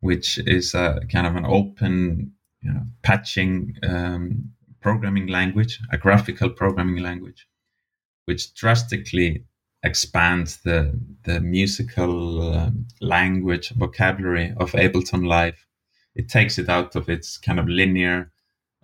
[0.00, 6.50] which is a kind of an open you know, patching um, programming language, a graphical
[6.50, 7.46] programming language,
[8.24, 9.44] which drastically
[9.82, 15.66] expands the the musical um, language vocabulary of Ableton Live.
[16.14, 18.30] It takes it out of its kind of linear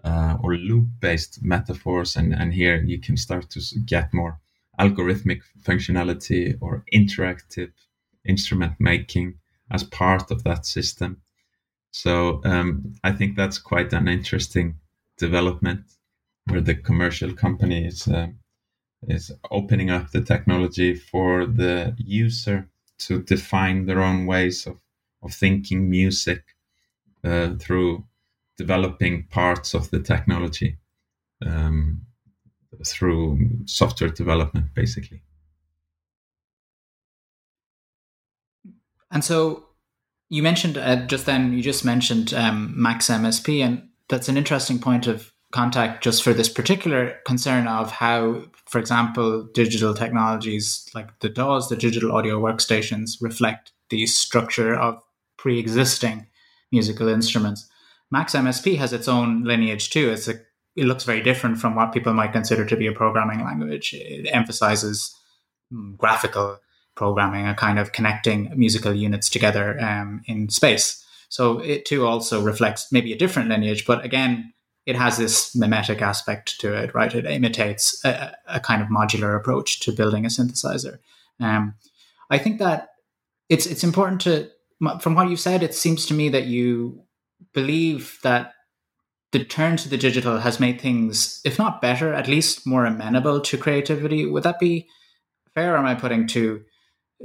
[0.04, 4.40] uh, or loop based metaphors, and and here you can start to get more
[4.78, 7.72] algorithmic functionality or interactive
[8.24, 9.34] instrument making
[9.70, 11.20] as part of that system.
[11.90, 14.76] So um, I think that's quite an interesting
[15.16, 15.80] development
[16.46, 18.28] where the commercial company is uh,
[19.06, 24.78] is opening up the technology for the user to define their own ways of,
[25.22, 26.42] of thinking music
[27.24, 28.04] uh, through
[28.56, 30.78] developing parts of the technology.
[31.46, 32.02] Um,
[32.86, 35.22] through software development, basically.
[39.10, 39.66] And so
[40.28, 44.78] you mentioned uh, just then, you just mentioned um, Max MSP, and that's an interesting
[44.78, 51.18] point of contact just for this particular concern of how, for example, digital technologies like
[51.20, 55.00] the DAWs, the digital audio workstations, reflect the structure of
[55.38, 56.26] pre existing
[56.70, 57.68] musical instruments.
[58.10, 60.10] Max MSP has its own lineage too.
[60.10, 60.34] It's a
[60.76, 63.94] it looks very different from what people might consider to be a programming language.
[63.94, 65.16] It emphasizes
[65.72, 66.60] mm, graphical
[66.94, 71.04] programming, a kind of connecting musical units together um, in space.
[71.30, 74.52] So it too also reflects maybe a different lineage, but again,
[74.88, 77.14] it has this mimetic aspect to it, right?
[77.14, 80.98] It imitates a, a kind of modular approach to building a synthesizer.
[81.38, 81.74] Um,
[82.30, 82.88] I think that
[83.50, 84.48] it's it's important to,
[85.00, 87.02] from what you've said, it seems to me that you
[87.52, 88.54] believe that
[89.32, 93.42] the turn to the digital has made things, if not better, at least more amenable
[93.42, 94.24] to creativity.
[94.24, 94.88] Would that be
[95.54, 95.74] fair?
[95.74, 96.62] Or am I putting too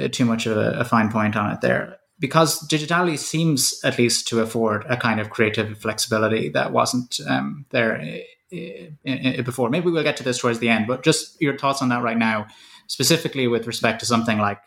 [0.02, 1.96] uh, too much of a, a, fine point on it there?
[2.20, 7.66] Because digitality seems at least to afford a kind of creative flexibility that wasn't um,
[7.72, 8.00] there
[8.54, 9.70] uh, uh, before.
[9.70, 12.18] Maybe we'll get to this towards the end, but just your thoughts on that right
[12.18, 12.48] now,
[12.88, 14.60] specifically with respect to something like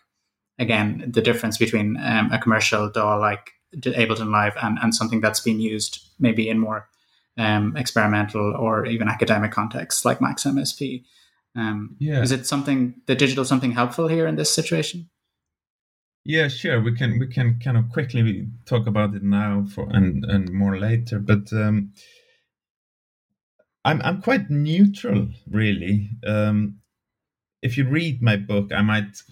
[0.58, 5.40] again the difference between um, a commercial DAW like Ableton Live and, and something that's
[5.40, 6.88] been used maybe in more
[7.36, 11.04] um, experimental or even academic contexts like Max MSP.
[11.54, 12.22] Um, yeah.
[12.22, 15.08] Is it something the digital something helpful here in this situation?
[16.28, 16.80] Yeah, sure.
[16.80, 20.76] We can we can kind of quickly talk about it now for and and more
[20.76, 21.20] later.
[21.20, 21.92] But um,
[23.84, 26.10] I'm I'm quite neutral, really.
[26.26, 26.80] Um,
[27.62, 29.22] if you read my book, I might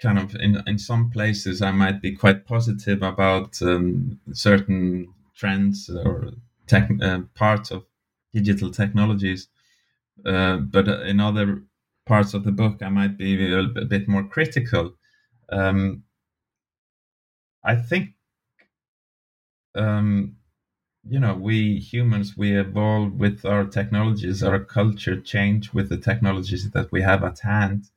[0.00, 5.90] kind of in in some places I might be quite positive about um, certain trends
[5.90, 6.32] or
[6.66, 7.86] tech, uh, parts of
[8.34, 9.48] digital technologies,
[10.26, 11.62] uh, but in other
[12.06, 14.94] parts of the book I might be a, a bit more critical.
[15.50, 16.04] Um,
[17.64, 18.14] I think,
[19.74, 20.36] um,
[21.08, 26.70] you know, we humans we evolve with our technologies, our culture change with the technologies
[26.72, 27.90] that we have at hand,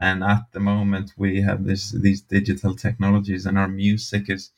[0.00, 4.52] and at the moment we have this these digital technologies, and our music is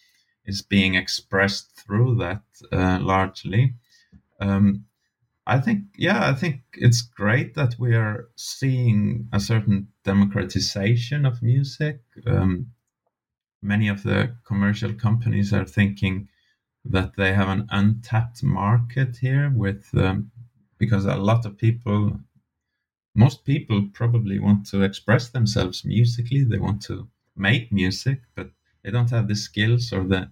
[0.47, 2.43] is being expressed through that
[2.73, 3.75] uh, largely.
[4.41, 4.87] Um,
[5.47, 11.43] I think, yeah, I think it's great that we are seeing a certain democratization of
[11.43, 12.01] music.
[12.27, 12.73] Um,
[13.63, 16.29] many of the commercial companies are thinking
[16.85, 20.31] that they have an untapped market here with um,
[20.79, 22.21] because a lot of people
[23.15, 26.45] most people probably want to express themselves musically.
[26.45, 28.51] They want to make music but
[28.83, 30.31] they don't have the skills or the,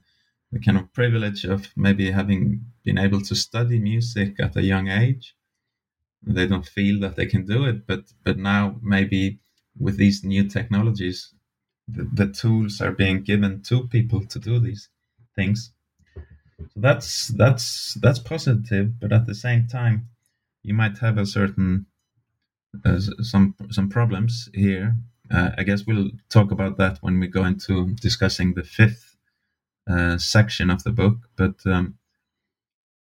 [0.52, 4.88] the kind of privilege of maybe having been able to study music at a young
[4.88, 5.36] age.
[6.22, 9.40] They don't feel that they can do it but but now maybe
[9.78, 11.34] with these new technologies
[11.88, 14.88] the, the tools are being given to people to do these
[15.34, 15.72] things.
[16.58, 20.08] So that's that's that's positive, but at the same time,
[20.62, 21.86] you might have a certain
[22.84, 24.96] uh, some some problems here.
[25.30, 29.16] Uh, I guess we'll talk about that when we go into discussing the fifth
[29.88, 31.16] uh, section of the book.
[31.36, 31.98] But um,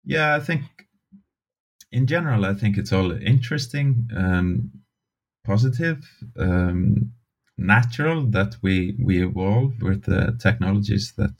[0.04, 0.62] yeah, I think
[1.92, 4.70] in general, I think it's all interesting, um,
[5.44, 6.04] positive.
[6.38, 7.12] Um,
[7.60, 11.34] natural that we we evolve with the technologies that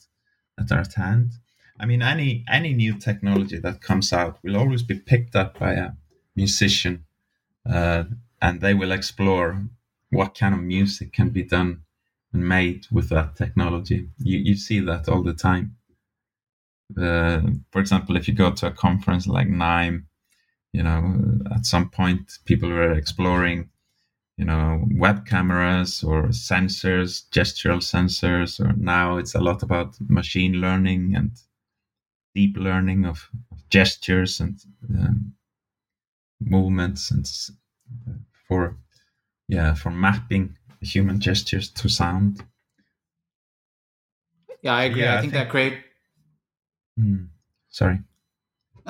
[0.57, 1.33] that are at hand.
[1.79, 5.73] I mean, any any new technology that comes out will always be picked up by
[5.75, 5.93] a
[6.37, 7.07] musician,
[7.69, 8.05] uh,
[8.41, 9.63] and they will explore
[10.11, 11.83] what kind of music can be done
[12.33, 14.09] and made with that technology.
[14.19, 15.77] You you see that all the time.
[16.97, 17.41] Uh,
[17.71, 20.07] for example, if you go to a conference like NIME,
[20.73, 23.71] you know, at some point people were exploring
[24.37, 30.55] you know web cameras or sensors gestural sensors or now it's a lot about machine
[30.55, 31.33] learning and
[32.35, 34.59] deep learning of, of gestures and
[34.99, 35.33] um,
[36.41, 37.27] movements and
[38.49, 38.77] for
[39.49, 42.43] yeah for mapping human gestures to sound.
[44.63, 45.03] Yeah i agree.
[45.03, 45.79] Yeah, I, think I, think that great
[46.99, 47.29] mm,
[47.69, 48.01] sorry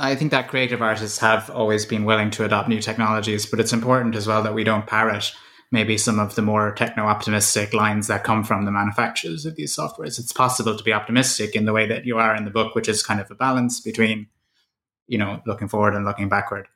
[0.00, 3.72] I think that creative artists have always been willing to adopt new technologies, but it's
[3.72, 5.32] important as well that we don't parrot
[5.70, 9.76] maybe some of the more techno optimistic lines that come from the manufacturers of these
[9.76, 10.18] softwares.
[10.18, 12.88] It's possible to be optimistic in the way that you are in the book, which
[12.88, 14.26] is kind of a balance between,
[15.06, 16.66] you know, looking forward and looking backward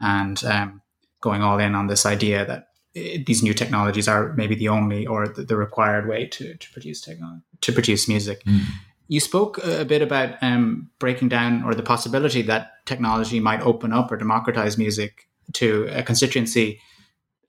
[0.00, 0.82] and um,
[1.20, 2.66] going all in on this idea that
[2.96, 6.72] eh, these new technologies are maybe the only or the, the required way to, to
[6.72, 8.42] produce technology, to produce music.
[8.44, 8.66] Mm
[9.12, 13.92] you spoke a bit about um, breaking down or the possibility that technology might open
[13.92, 16.80] up or democratize music to a constituency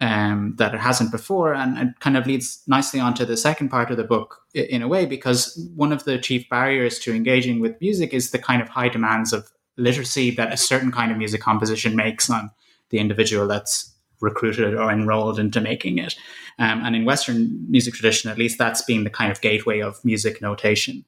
[0.01, 1.53] um, that it hasn't before.
[1.53, 4.89] And it kind of leads nicely onto the second part of the book in a
[4.89, 8.67] way, because one of the chief barriers to engaging with music is the kind of
[8.67, 12.51] high demands of literacy that a certain kind of music composition makes on
[12.89, 13.89] the individual that's
[14.19, 16.13] recruited or enrolled into making it.
[16.59, 20.03] Um, and in Western music tradition, at least, that's been the kind of gateway of
[20.03, 21.05] music notation.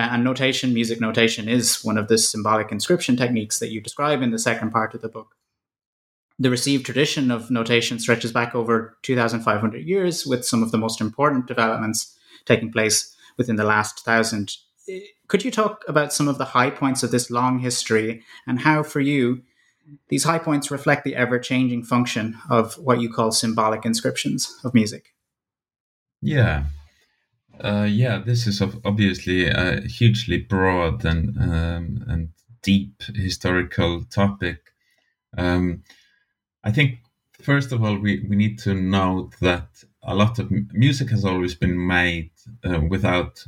[0.00, 4.30] And notation, music notation, is one of the symbolic inscription techniques that you describe in
[4.30, 5.36] the second part of the book.
[6.38, 11.00] The received tradition of notation stretches back over 2,500 years, with some of the most
[11.00, 14.56] important developments taking place within the last thousand.
[15.28, 18.82] Could you talk about some of the high points of this long history and how,
[18.82, 19.42] for you,
[20.08, 24.72] these high points reflect the ever changing function of what you call symbolic inscriptions of
[24.72, 25.12] music?
[26.22, 26.64] Yeah,
[27.62, 32.28] uh, yeah, this is obviously a hugely broad and um, and
[32.62, 34.58] deep historical topic.
[35.36, 35.82] Um,
[36.64, 37.00] I think
[37.42, 41.54] first of all we, we need to note that a lot of music has always
[41.54, 42.30] been made
[42.64, 43.44] uh, without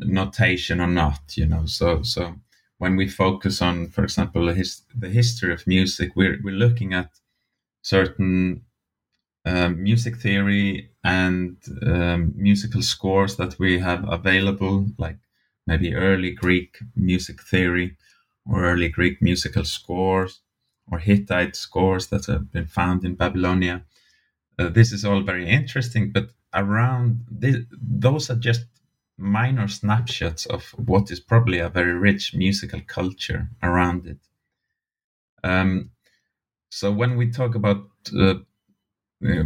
[0.00, 1.36] notation or not.
[1.36, 2.36] You know, so so
[2.78, 7.10] when we focus on, for example, his, the history of music, we're we're looking at
[7.82, 8.65] certain
[9.46, 15.18] um, music theory and um, musical scores that we have available, like
[15.66, 17.96] maybe early Greek music theory
[18.44, 20.40] or early Greek musical scores
[20.90, 23.84] or Hittite scores that have been found in Babylonia.
[24.58, 27.24] Uh, this is all very interesting, but around
[27.80, 28.66] those are just
[29.16, 34.18] minor snapshots of what is probably a very rich musical culture around it.
[35.44, 35.90] Um,
[36.70, 37.88] so when we talk about,
[38.18, 38.34] uh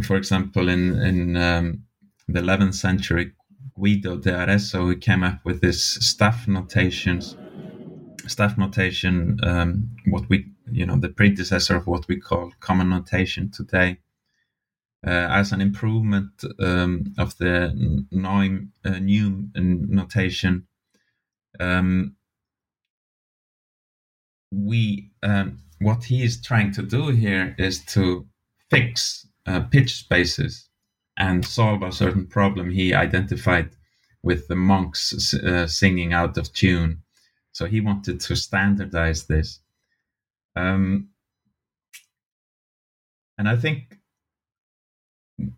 [0.03, 1.83] for example, in in um,
[2.27, 3.33] the 11th century,
[3.75, 7.37] Guido de Arezzo who came up with this staff notations,
[8.27, 13.49] staff notation, um, what we you know the predecessor of what we call common notation
[13.51, 13.97] today.
[15.05, 17.73] Uh, as an improvement um, of the
[18.11, 20.67] neume, uh, new notation,
[21.59, 22.15] um,
[24.51, 28.27] we um, what he is trying to do here is to
[28.69, 30.69] fix uh, pitch spaces
[31.17, 33.69] and solve a certain problem he identified
[34.23, 37.01] with the monks uh, singing out of tune.
[37.51, 39.59] So he wanted to standardize this.
[40.55, 41.09] Um,
[43.37, 43.97] and I think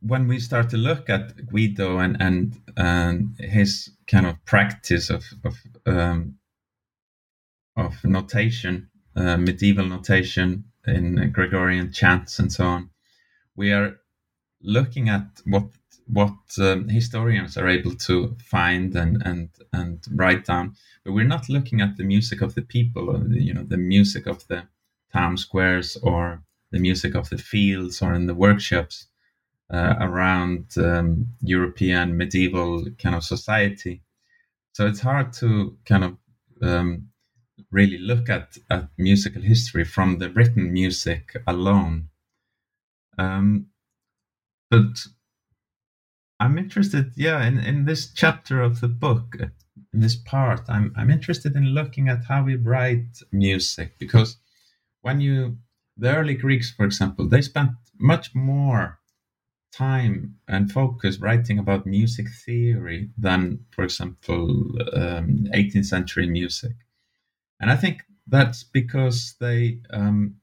[0.01, 5.23] when we start to look at Guido and and, and his kind of practice of
[5.43, 5.55] of,
[5.85, 6.35] um,
[7.75, 12.89] of notation, uh, medieval notation in Gregorian chants and so on,
[13.55, 13.99] we are
[14.61, 15.65] looking at what
[16.05, 21.49] what um, historians are able to find and and and write down, but we're not
[21.49, 24.63] looking at the music of the people, or the, you know, the music of the
[25.11, 29.07] town squares or the music of the fields or in the workshops
[29.71, 34.01] uh, around um, European medieval kind of society.
[34.73, 36.17] So it's hard to kind of
[36.61, 37.09] um,
[37.71, 42.09] really look at, at musical history from the written music alone.
[43.17, 43.67] Um,
[44.69, 45.05] but
[46.39, 49.35] I'm interested, yeah, in, in this chapter of the book,
[49.93, 54.37] in this part, I'm I'm interested in looking at how we write music because
[55.01, 55.57] when you
[55.95, 58.99] the early Greeks, for example, they spent much more
[59.71, 66.73] time and focus writing about music theory than, for example, um, 18th century music,
[67.59, 70.37] and I think that's because they um,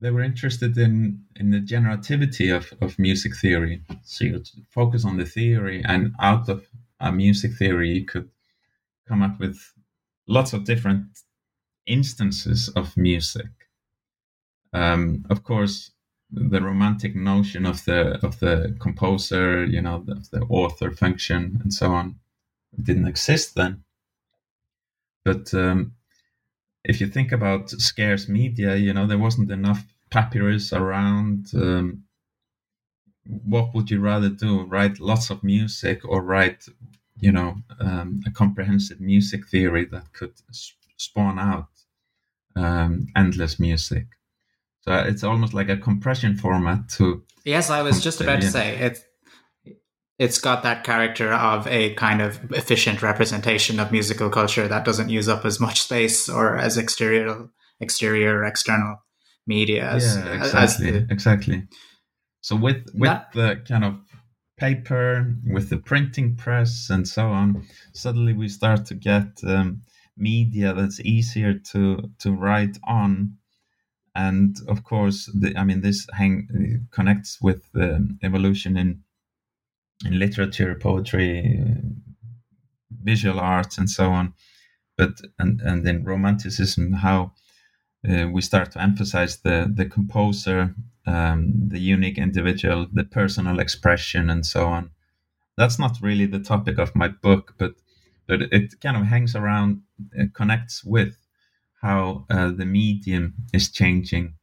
[0.00, 3.82] they were interested in in the generativity of, of music theory.
[4.02, 6.66] So you focus on the theory, and out of
[6.98, 8.30] a music theory, you could
[9.08, 9.58] come up with
[10.26, 11.06] lots of different
[11.86, 13.50] instances of music.
[14.72, 15.90] Um, of course,
[16.30, 21.74] the romantic notion of the of the composer, you know, the, the author function, and
[21.74, 22.16] so on,
[22.80, 23.82] didn't exist then.
[25.24, 25.92] But um,
[26.84, 31.46] if you think about scarce media, you know, there wasn't enough papyrus around.
[31.54, 32.04] Um,
[33.24, 34.62] what would you rather do?
[34.62, 36.66] Write lots of music or write,
[37.18, 40.32] you know, um, a comprehensive music theory that could
[40.96, 41.68] spawn out
[42.56, 44.06] um, endless music.
[44.82, 47.22] So it's almost like a compression format to.
[47.44, 49.02] Yes, I was just about to say it's
[50.20, 55.08] it's got that character of a kind of efficient representation of musical culture that doesn't
[55.08, 57.48] use up as much space or as exterior
[57.80, 59.02] exterior or external
[59.46, 61.62] media as, yeah, exactly the, exactly.
[62.42, 63.94] So with with that, the kind of
[64.58, 67.64] paper with the printing press and so on
[67.94, 69.80] suddenly we start to get um,
[70.18, 73.38] media that's easier to to write on.
[74.14, 79.02] And of course the, i mean this hang connects with the evolution in
[80.04, 81.62] in literature, poetry,
[83.02, 84.34] visual arts, and so on.
[84.96, 87.32] But and and in Romanticism, how
[88.08, 90.74] uh, we start to emphasize the the composer,
[91.06, 94.90] um, the unique individual, the personal expression, and so on.
[95.56, 97.74] That's not really the topic of my book, but
[98.26, 99.82] but it kind of hangs around,
[100.12, 101.16] it connects with
[101.82, 104.34] how uh, the medium is changing,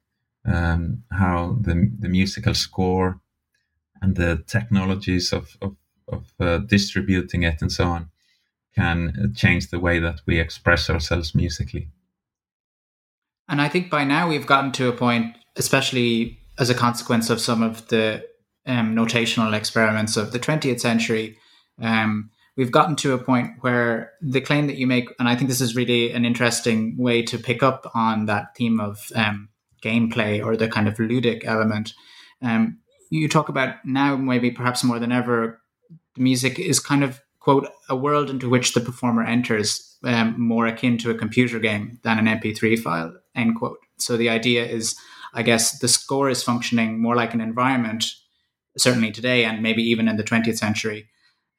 [0.45, 3.21] um, how the the musical score
[4.01, 5.75] and the technologies of, of,
[6.07, 8.09] of uh, distributing it and so on
[8.75, 11.89] can change the way that we express ourselves musically.
[13.49, 17.39] And I think by now we've gotten to a point, especially as a consequence of
[17.39, 18.25] some of the
[18.65, 21.37] um, notational experiments of the 20th century,
[21.81, 25.49] um, we've gotten to a point where the claim that you make, and I think
[25.49, 29.49] this is really an interesting way to pick up on that theme of um,
[29.83, 31.93] gameplay or the kind of ludic element.
[32.41, 32.79] Um,
[33.09, 35.61] you talk about now, maybe perhaps more than ever,
[36.15, 40.67] the music is kind of quote a world into which the performer enters um, more
[40.67, 43.79] akin to a computer game than an MP3 file end quote.
[43.97, 44.95] So the idea is,
[45.33, 48.13] I guess, the score is functioning more like an environment
[48.77, 51.07] certainly today and maybe even in the 20th century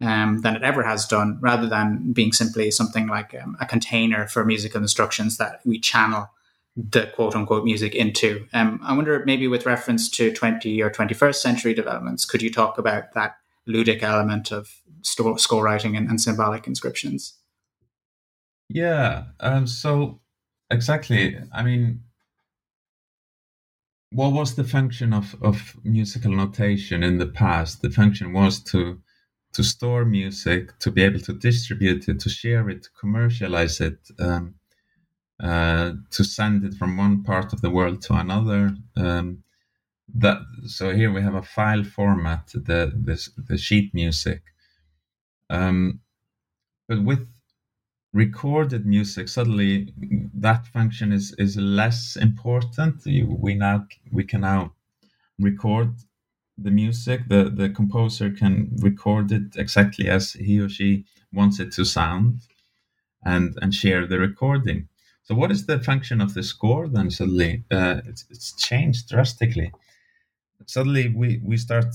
[0.00, 4.28] um, than it ever has done, rather than being simply something like um, a container
[4.28, 6.28] for musical instructions that we channel
[6.78, 8.46] the quote unquote music into.
[8.52, 12.78] Um, I wonder, maybe with reference to 20 or 21st century developments, could you talk
[12.78, 13.36] about that
[13.68, 14.70] ludic element of
[15.02, 17.34] score writing and, and symbolic inscriptions?
[18.68, 19.24] Yeah.
[19.40, 20.20] Um, so,
[20.70, 21.36] exactly.
[21.52, 22.02] I mean,
[24.10, 27.82] what was the function of, of musical notation in the past?
[27.82, 29.00] The function was to
[29.54, 33.98] to store music, to be able to distribute it, to share it, to commercialize it,
[34.20, 34.54] um,
[35.42, 38.76] uh, to send it from one part of the world to another.
[38.96, 39.44] Um,
[40.14, 44.42] that so here we have a file format, the the, the sheet music.
[45.50, 46.00] Um,
[46.88, 47.28] but with
[48.12, 49.92] recorded music, suddenly
[50.34, 53.04] that function is is less important.
[53.06, 54.74] We now we can now
[55.38, 55.94] record
[56.58, 57.28] the music.
[57.28, 62.40] The the composer can record it exactly as he or she wants it to sound,
[63.24, 64.88] and and share the recording.
[65.28, 67.10] So what is the function of the score then?
[67.10, 69.70] Suddenly, uh, it's it's changed drastically.
[70.64, 71.94] Suddenly, we we start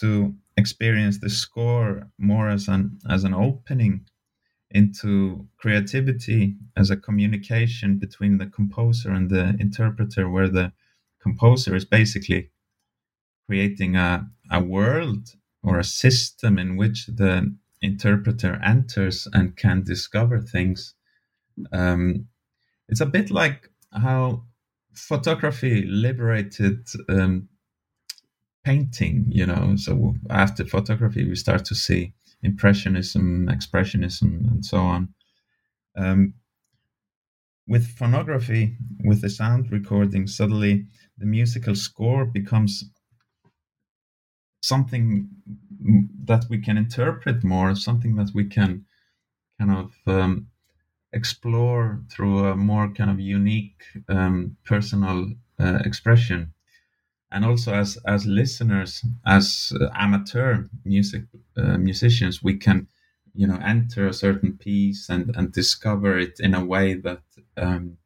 [0.00, 4.06] to experience the score more as an as an opening
[4.72, 10.72] into creativity as a communication between the composer and the interpreter, where the
[11.22, 12.50] composer is basically
[13.46, 20.40] creating a, a world or a system in which the interpreter enters and can discover
[20.40, 20.94] things.
[21.70, 22.26] Um,
[22.94, 24.44] it's a bit like how
[24.92, 27.48] photography liberated um,
[28.62, 29.74] painting, you know.
[29.74, 32.12] So after photography, we start to see
[32.44, 35.08] impressionism, expressionism, and so on.
[35.96, 36.34] Um,
[37.66, 40.86] with phonography, with the sound recording, suddenly
[41.18, 42.84] the musical score becomes
[44.62, 45.28] something
[46.26, 48.84] that we can interpret more, something that we can
[49.58, 50.46] kind of um,
[51.14, 56.52] explore through a more kind of unique um, personal uh, expression.
[57.30, 61.24] And also, as as listeners, as uh, amateur music
[61.56, 62.88] uh, musicians, we can,
[63.34, 67.22] you know, enter a certain piece and and discover it in a way that
[67.56, 67.98] um,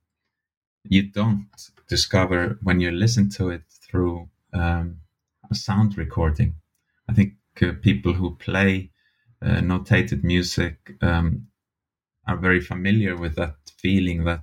[0.84, 1.46] you don't
[1.88, 4.98] discover when you listen to it through um,
[5.50, 6.54] a sound recording.
[7.08, 8.90] I think uh, people who play
[9.42, 11.47] uh, notated music um,
[12.28, 14.42] are very familiar with that feeling that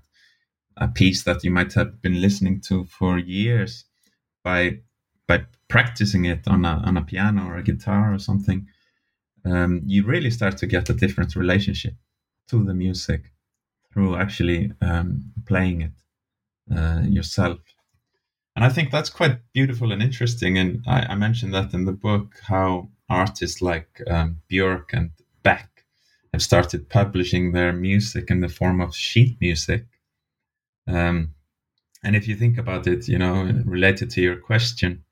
[0.78, 3.86] a piece that you might have been listening to for years
[4.44, 4.80] by
[5.28, 8.68] by practicing it on a on a piano or a guitar or something,
[9.46, 11.94] um, you really start to get a different relationship
[12.50, 13.32] to the music
[13.92, 15.94] through actually um, playing it
[16.76, 17.60] uh, yourself.
[18.56, 20.58] And I think that's quite beautiful and interesting.
[20.58, 25.12] And I, I mentioned that in the book how artists like um, Björk and
[25.44, 25.75] Beck
[26.36, 29.86] have started publishing their music in the form of sheet music.
[30.86, 31.34] Um,
[32.04, 35.06] and if you think about it, you know, related to your question,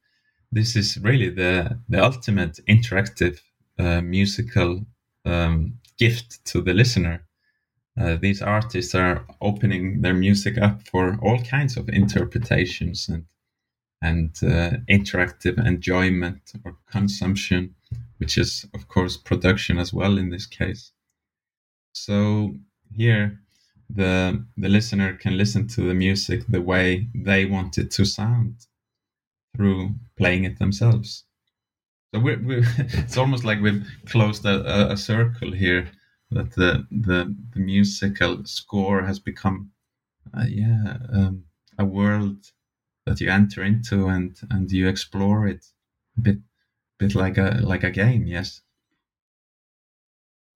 [0.51, 3.39] this is really the the ultimate interactive
[3.79, 4.85] uh, musical
[5.23, 7.25] um, gift to the listener.
[8.01, 13.23] Uh, these artists are opening their music up for all kinds of interpretations and
[14.01, 17.75] and uh, interactive enjoyment or consumption,
[18.17, 20.91] which is, of course, production as well in this case.
[21.93, 22.55] So
[22.91, 23.39] here,
[23.89, 28.67] the the listener can listen to the music the way they want it to sound
[29.55, 31.25] through playing it themselves.
[32.13, 35.91] So we're, we're it's almost like we've closed a, a, circle here.
[36.31, 39.71] That the the, the musical score has become,
[40.35, 41.43] uh, yeah, um,
[41.77, 42.51] a world
[43.05, 45.65] that you enter into and and you explore it
[46.17, 46.37] a bit
[46.97, 48.62] bit like a like a game yes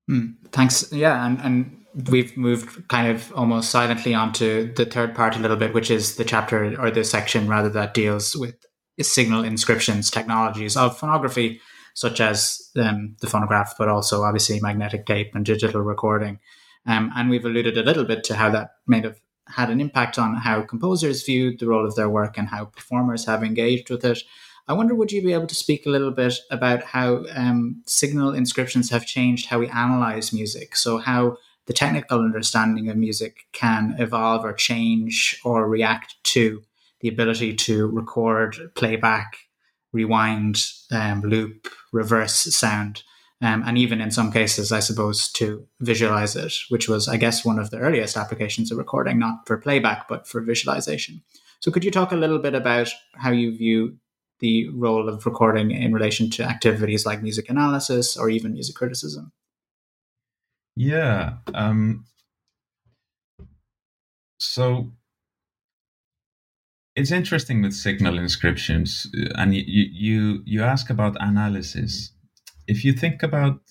[0.09, 0.91] mm, thanks.
[0.91, 5.57] Yeah and and we've moved kind of almost silently onto the third part a little
[5.57, 8.55] bit which is the chapter or the section rather that deals with
[9.01, 11.59] signal inscriptions technologies of phonography
[11.97, 16.39] such as um, the phonograph but also obviously magnetic tape and digital recording.
[16.85, 20.19] Um, and we've alluded a little bit to how that may have had an impact
[20.19, 24.05] on how composers viewed the role of their work and how performers have engaged with
[24.05, 24.19] it.
[24.67, 28.33] I wonder, would you be able to speak a little bit about how um, signal
[28.33, 30.75] inscriptions have changed how we analyze music?
[30.75, 31.37] So, how
[31.67, 36.63] the technical understanding of music can evolve or change or react to
[37.01, 39.37] the ability to record, playback,
[39.93, 43.03] rewind, um, loop, reverse sound
[43.41, 47.45] um, and even in some cases, I suppose, to visualize it, which was, I guess,
[47.45, 51.21] one of the earliest applications of recording, not for playback, but for visualization.
[51.59, 53.97] So, could you talk a little bit about how you view
[54.39, 59.31] the role of recording in relation to activities like music analysis or even music criticism?
[60.75, 61.37] Yeah.
[61.53, 62.05] Um,
[64.39, 64.91] so
[66.95, 72.11] it's interesting with signal inscriptions, and you, you you ask about analysis.
[72.67, 73.61] If you think about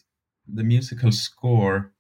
[0.46, 1.92] the musical score,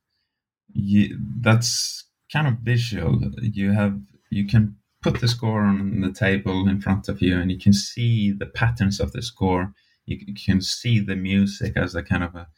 [0.72, 3.20] you, that's kind of visual.
[3.40, 4.00] You have
[4.30, 4.76] you can
[5.12, 8.46] put the score on the table in front of you, and you can see the
[8.46, 9.72] patterns of the score.
[10.06, 12.48] You, you can see the music as a kind of a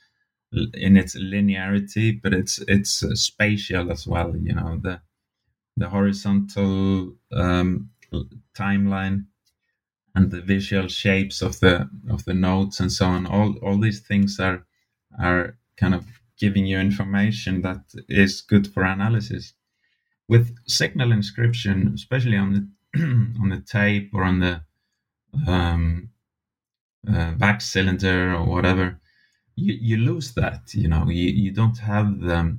[0.74, 4.36] in its linearity, but it's it's uh, spatial as well.
[4.36, 5.00] You know the
[5.76, 7.90] the horizontal um,
[8.56, 9.26] timeline
[10.14, 13.26] and the visual shapes of the of the notes and so on.
[13.26, 14.66] All all these things are
[15.20, 16.06] are kind of
[16.38, 19.54] giving you information that is good for analysis.
[20.28, 23.00] With signal inscription, especially on the
[23.40, 24.60] on the tape or on the
[25.46, 26.10] um,
[27.10, 29.00] uh, wax cylinder or whatever,
[29.56, 30.74] you, you lose that.
[30.74, 32.58] You know, you, you don't have the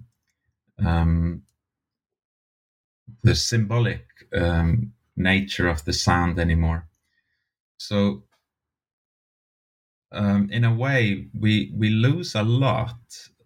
[0.83, 1.43] um,
[3.23, 6.87] the symbolic um, nature of the sound anymore.
[7.77, 8.23] So,
[10.11, 12.97] um, in a way, we we lose a lot,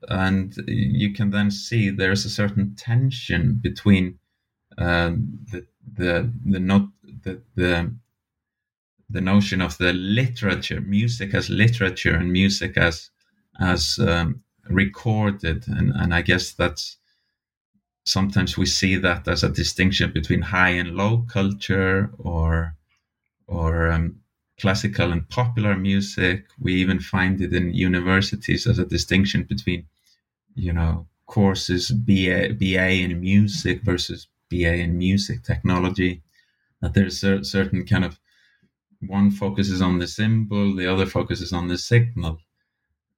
[0.09, 4.19] and you can then see there's a certain tension between
[4.77, 6.89] um, the the the not
[7.23, 7.93] the the
[9.09, 13.11] the notion of the literature, music as literature, and music as
[13.59, 16.97] as um, recorded, and and I guess that's
[18.05, 22.75] sometimes we see that as a distinction between high and low culture or
[23.47, 24.17] or um,
[24.59, 26.45] classical and popular music.
[26.59, 29.85] We even find it in universities as a distinction between
[30.55, 36.21] you know courses ba ba in music versus ba in music technology
[36.81, 38.19] that there's a certain kind of
[39.07, 42.39] one focuses on the symbol the other focuses on the signal.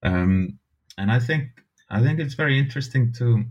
[0.04, 0.60] Um,
[0.98, 1.50] and i think
[1.90, 3.46] i think it's very interesting too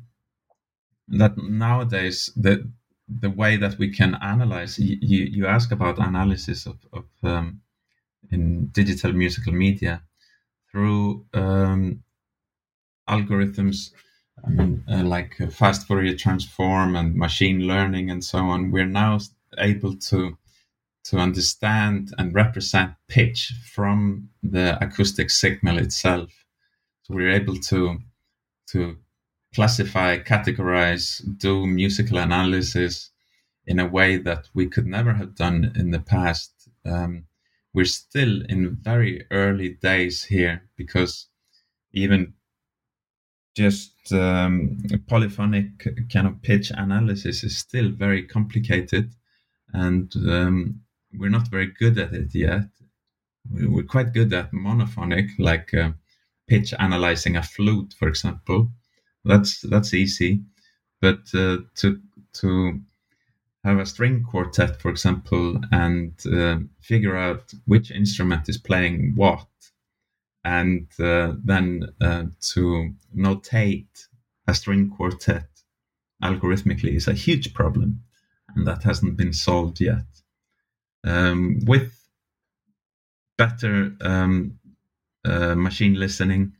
[1.08, 2.70] that nowadays the
[3.08, 7.60] the way that we can analyze you you ask about analysis of, of um,
[8.30, 10.02] in digital musical media
[10.70, 12.03] through um,
[13.08, 13.90] algorithms
[14.46, 19.18] uh, like fast Fourier transform and machine learning and so on we're now
[19.58, 20.36] able to
[21.04, 26.30] to understand and represent pitch from the acoustic signal itself
[27.02, 27.98] so we're able to
[28.68, 28.96] to
[29.54, 33.10] classify, categorize, do musical analysis
[33.66, 36.52] in a way that we could never have done in the past.
[36.84, 37.26] Um,
[37.72, 41.28] we're still in very early days here because
[41.92, 42.34] even
[43.54, 44.78] just um,
[45.08, 45.66] polyphonic
[46.12, 49.14] kind of pitch analysis is still very complicated
[49.72, 50.80] and um,
[51.16, 52.68] we're not very good at it yet.
[53.50, 55.92] We're quite good at monophonic, like uh,
[56.48, 58.70] pitch analyzing a flute, for example
[59.24, 60.42] that's that's easy.
[61.00, 62.00] But uh, to
[62.34, 62.80] to
[63.64, 69.46] have a string quartet, for example, and uh, figure out which instrument is playing what,
[70.44, 74.06] and uh, then uh, to notate
[74.46, 75.48] a string quartet
[76.22, 78.02] algorithmically is a huge problem,
[78.54, 80.06] and that hasn't been solved yet.
[81.02, 82.08] Um, with
[83.36, 84.58] better um,
[85.24, 86.52] uh, machine listening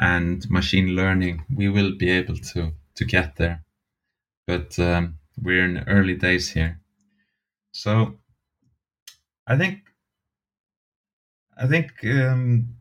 [0.00, 3.64] and machine learning, we will be able to to get there.
[4.46, 6.80] But um, we're in early days here,
[7.72, 8.18] so
[9.46, 9.80] I think
[11.56, 12.75] I think um,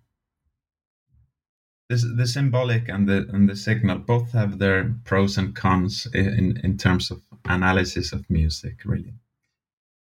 [1.90, 6.60] this, the symbolic and the and the signal both have their pros and cons in
[6.64, 9.14] in terms of analysis of music, really.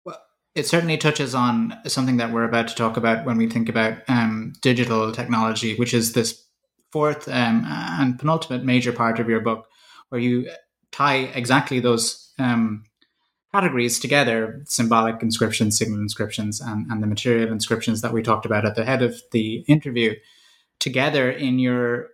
[0.04, 0.20] Well,
[0.54, 3.98] it certainly touches on something that we're about to talk about when we think about
[4.08, 6.44] um, digital technology, which is this
[6.92, 9.66] fourth um, and penultimate major part of your book,
[10.10, 10.48] where you
[10.92, 12.84] tie exactly those um,
[13.52, 18.64] categories together symbolic inscriptions, signal inscriptions, and, and the material inscriptions that we talked about
[18.64, 20.14] at the head of the interview
[20.82, 22.08] together in your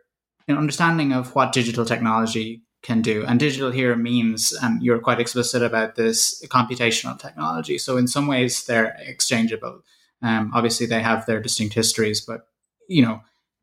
[0.46, 3.24] in understanding of what digital technology can do.
[3.26, 7.76] And digital here means, and you're quite explicit about this, computational technology.
[7.76, 9.82] So in some ways, they're exchangeable.
[10.22, 12.46] Um, obviously, they have their distinct histories, but
[12.88, 13.20] you know,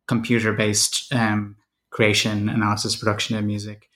[0.07, 1.55] computer based um,
[1.91, 3.89] creation, analysis, production of music.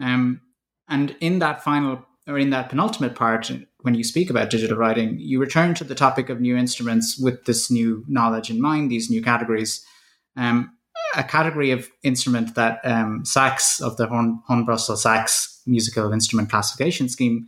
[0.00, 0.40] Um,
[0.88, 3.50] and in that final or in that penultimate part,
[3.82, 7.44] when you speak about digital writing, you return to the topic of new instruments with
[7.44, 9.84] this new knowledge in mind, these new categories.
[10.36, 10.72] Um,
[11.14, 13.22] a category of instrument that um,
[13.80, 17.46] of the Horn, Hornbostel Sachs musical instrument classification scheme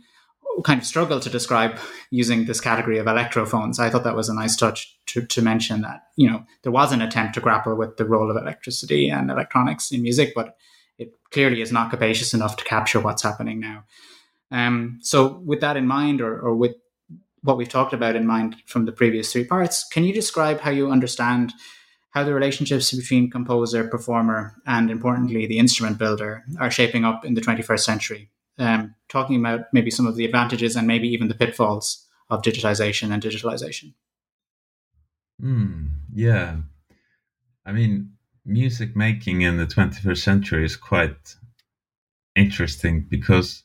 [0.63, 1.77] kind of struggle to describe
[2.11, 3.79] using this category of electrophones.
[3.79, 6.91] I thought that was a nice touch to, to mention that, you know, there was
[6.91, 10.57] an attempt to grapple with the role of electricity and electronics in music, but
[10.97, 13.83] it clearly is not capacious enough to capture what's happening now.
[14.51, 16.75] Um, so, with that in mind, or, or with
[17.41, 20.71] what we've talked about in mind from the previous three parts, can you describe how
[20.71, 21.53] you understand
[22.11, 27.35] how the relationships between composer, performer, and importantly, the instrument builder are shaping up in
[27.35, 28.29] the 21st century?
[28.59, 33.11] um, talking about maybe some of the advantages and maybe even the pitfalls of digitization
[33.11, 33.93] and digitalization.
[35.41, 36.57] Mm, yeah.
[37.65, 38.11] I mean,
[38.45, 41.35] music making in the 21st century is quite
[42.35, 43.63] interesting because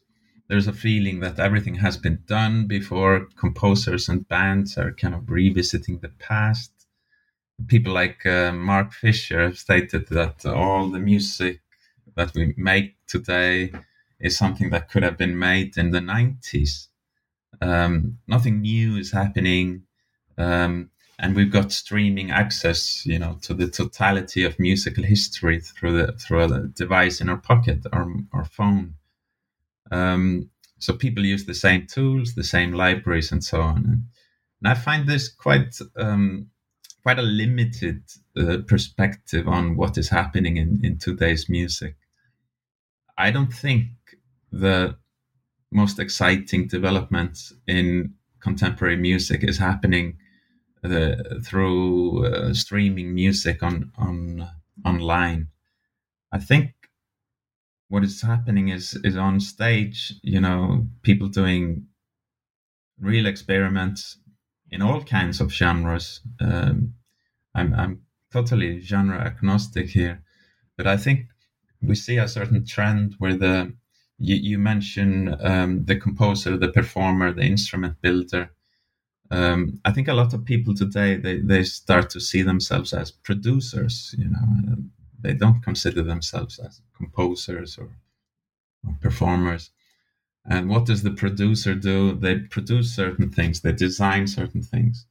[0.49, 5.29] there's a feeling that everything has been done before composers and bands are kind of
[5.29, 6.71] revisiting the past.
[7.67, 11.61] People like uh, Mark Fisher have stated that all the music
[12.17, 13.73] that we make today
[14.21, 16.89] is something that could have been made in the 90s.
[17.61, 19.85] Um, nothing new is happening.
[20.37, 25.97] Um, and we've got streaming access, you know, to the totality of musical history through
[25.97, 28.95] the through a device in our pocket or our phone.
[29.91, 33.77] Um, so people use the same tools, the same libraries, and so on.
[33.77, 34.05] And,
[34.61, 36.51] and I find this quite um,
[37.05, 38.03] quite a limited
[38.37, 41.97] uh, perspective on what is happening in, in today's music.
[43.19, 43.89] I don't think
[44.51, 44.97] the
[45.71, 50.17] most exciting developments in contemporary music is happening
[50.83, 54.49] uh, through uh, streaming music on on
[54.85, 55.49] online.
[56.33, 56.73] I think
[57.89, 60.15] what is happening is is on stage.
[60.23, 61.87] You know, people doing
[62.99, 64.19] real experiments
[64.75, 66.21] in all kinds of genres.
[66.41, 66.95] Um,
[67.55, 68.01] I'm I'm
[68.33, 70.23] totally genre agnostic here,
[70.77, 71.29] but I think
[71.81, 73.73] we see a certain trend where the
[74.19, 78.51] you, you mentioned um, the composer, the performer, the instrument builder.
[79.31, 83.13] Um, I think a lot of people today they, they start to see themselves as
[83.13, 84.15] producers.
[84.19, 84.77] You know,
[85.21, 87.91] they don't consider themselves as composers or,
[88.87, 89.71] or performers.
[90.47, 92.15] And what does the producer do?
[92.15, 93.61] They produce certain things.
[93.61, 95.07] They design certain things.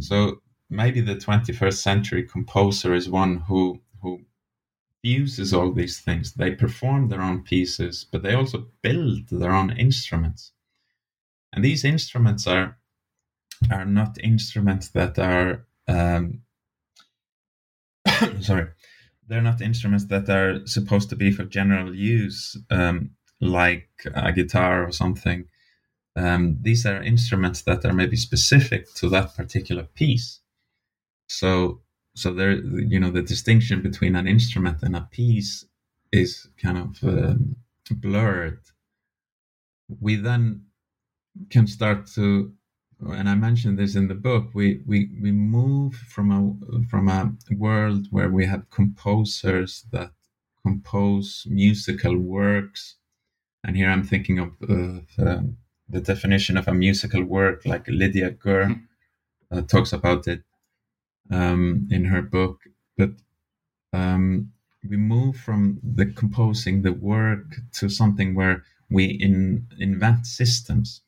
[0.00, 4.20] So maybe the 21st century composer is one who who
[5.02, 6.34] uses all these things.
[6.34, 10.52] They perform their own pieces, but they also build their own instruments.
[11.52, 12.78] And these instruments are
[13.70, 16.42] are not instruments that are um,
[18.40, 18.68] sorry,
[19.26, 23.10] they're not instruments that are supposed to be for general use, um,
[23.40, 25.46] like a guitar or something.
[26.16, 30.40] Um, these are instruments that are maybe specific to that particular piece.
[31.28, 31.82] So
[32.14, 35.64] so there you know the distinction between an instrument and a piece
[36.12, 37.56] is kind of um,
[37.90, 38.60] blurred
[40.00, 40.62] we then
[41.50, 42.52] can start to
[43.00, 47.32] and i mentioned this in the book we we we move from a from a
[47.56, 50.10] world where we have composers that
[50.62, 52.96] compose musical works
[53.64, 55.56] and here i'm thinking of uh, um,
[55.90, 59.58] the definition of a musical work like Lydia Goehr mm-hmm.
[59.58, 60.42] uh, talks about it
[61.30, 62.60] um, in her book.
[62.96, 63.10] But
[63.92, 64.52] um,
[64.88, 71.02] we move from the composing the work to something where we in, invent systems.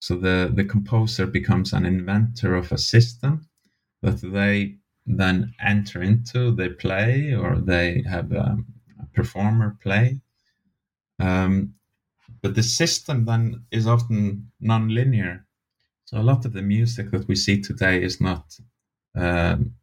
[0.00, 3.48] So the, the composer becomes an inventor of a system
[4.02, 8.56] that they then enter into, they play, or they have a,
[9.00, 10.20] a performer play.
[11.20, 11.74] Um,
[12.42, 15.46] but the system then is often non-linear.
[16.04, 18.56] So a lot of the music that we see today is not
[19.14, 19.74] um,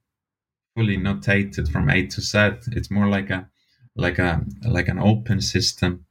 [0.76, 2.38] fully notated from A to Z.
[2.72, 3.50] It's more like a
[3.96, 6.06] like a like an open system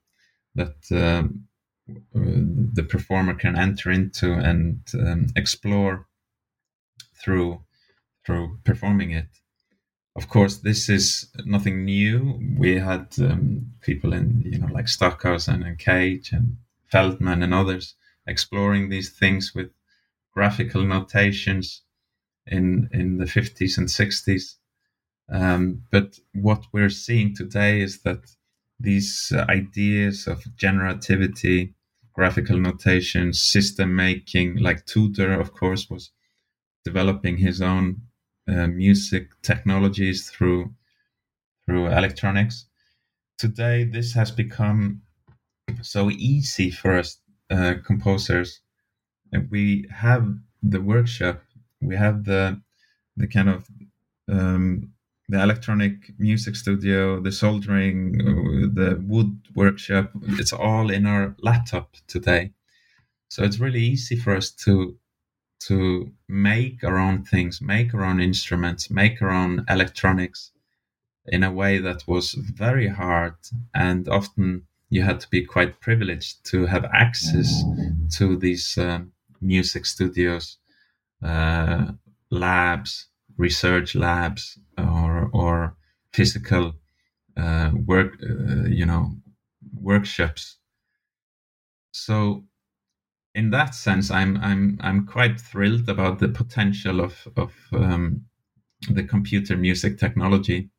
[0.54, 1.46] that um,
[2.12, 6.06] the performer can enter into and um, explore
[7.22, 7.62] through
[8.24, 9.28] through performing it.
[10.16, 12.40] Of course, this is nothing new.
[12.58, 16.56] We had um, people in you know like Stockhausen and Cage and
[16.90, 17.94] Feldman and others
[18.26, 19.70] exploring these things with
[20.32, 21.82] graphical notations
[22.46, 24.56] in in the 50s and 60s.
[25.28, 28.22] Um, but what we're seeing today is that
[28.80, 31.74] these uh, ideas of generativity,
[32.14, 36.10] graphical notation, system making, like Tudor, of course, was
[36.84, 38.02] developing his own
[38.48, 40.72] uh, music technologies through
[41.64, 42.66] through electronics.
[43.38, 45.02] Today, this has become
[45.82, 47.18] so easy for us
[47.50, 48.60] uh, composers.
[49.50, 50.26] We have
[50.62, 51.42] the workshop
[51.80, 52.60] we have the
[53.16, 53.66] the kind of
[54.30, 54.92] um,
[55.28, 58.12] the electronic music studio, the soldering,
[58.74, 60.10] the wood workshop.
[60.38, 62.52] It's all in our laptop today.
[63.28, 64.96] So it's really easy for us to
[65.58, 70.52] to make our own things, make our own instruments, make our own electronics
[71.26, 73.34] in a way that was very hard
[73.74, 77.64] and often you had to be quite privileged to have access
[78.16, 79.00] to these uh,
[79.40, 80.58] music studios,
[81.22, 81.92] uh,
[82.30, 85.76] labs, research labs, or or
[86.12, 86.74] physical
[87.36, 89.16] uh, work, uh, you know,
[89.80, 90.56] workshops.
[91.92, 92.44] So,
[93.36, 98.24] in that sense, I'm I'm I'm quite thrilled about the potential of of um,
[98.88, 100.70] the computer music technology.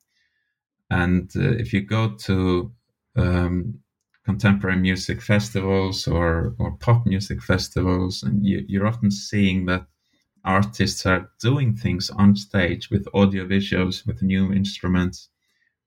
[0.89, 2.72] And uh, if you go to
[3.16, 3.80] um,
[4.26, 9.86] contemporary music festivals or or pop music festivals, and you, you're often seeing that
[10.43, 15.30] artists are doing things on stage with audio visuals, with new instruments,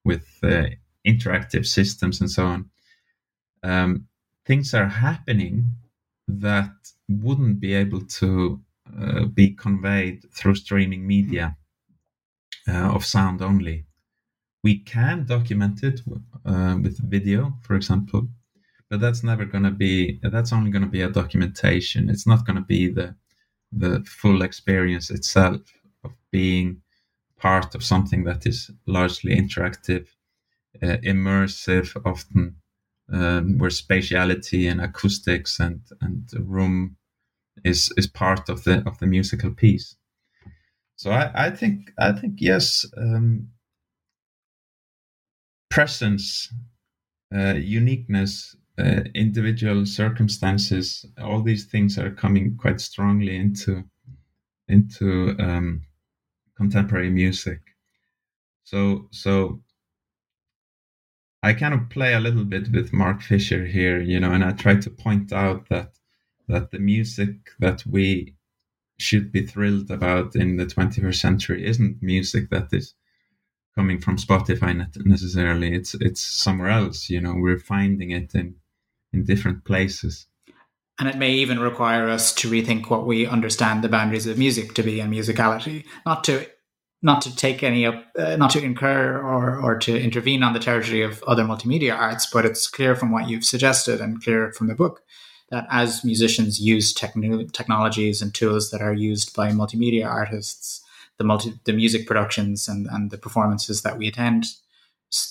[0.05, 0.67] with uh,
[1.05, 2.69] interactive systems, and so on.
[3.61, 4.07] Um,
[4.45, 5.65] things are happening
[6.39, 6.71] that
[7.09, 8.61] wouldn't be able to
[8.99, 11.57] uh, be conveyed through streaming media
[12.67, 13.85] uh, of sound only.
[14.63, 16.01] We can document it
[16.45, 18.27] uh, with video, for example,
[18.89, 20.19] but that's never going to be.
[20.21, 22.09] That's only going to be a documentation.
[22.09, 23.15] It's not going to be the
[23.71, 25.61] the full experience itself
[26.03, 26.81] of being
[27.37, 30.07] part of something that is largely interactive,
[30.83, 32.60] uh, immersive, often
[33.11, 36.95] um, where spatiality and acoustics and and room
[37.63, 39.95] is is part of the of the musical piece.
[40.95, 43.49] So I, I think I think yes, um,
[45.69, 46.53] presence,
[47.33, 53.83] uh, uniqueness, uh, individual circumstances, all these things are coming quite strongly into
[54.67, 55.81] into um,
[56.55, 57.59] contemporary music.
[58.63, 59.61] So so
[61.43, 64.51] I kind of play a little bit with Mark Fisher here, you know, and I
[64.51, 65.93] try to point out that
[66.47, 68.35] that the music that we
[68.97, 72.93] should be thrilled about in the 21st century isn't music that is
[73.73, 74.75] coming from Spotify
[75.05, 75.73] necessarily.
[75.73, 77.09] It's it's somewhere else.
[77.09, 78.55] You know, we're finding it in
[79.13, 80.27] in different places.
[80.99, 84.75] And it may even require us to rethink what we understand the boundaries of music
[84.75, 86.45] to be and musicality, not to
[87.01, 90.59] not to take any up, uh, not to incur or or to intervene on the
[90.59, 94.67] territory of other multimedia arts, but it's clear from what you've suggested and clear from
[94.67, 95.01] the book
[95.49, 100.81] that as musicians use techn- technologies and tools that are used by multimedia artists,
[101.17, 104.45] the multi the music productions and and the performances that we attend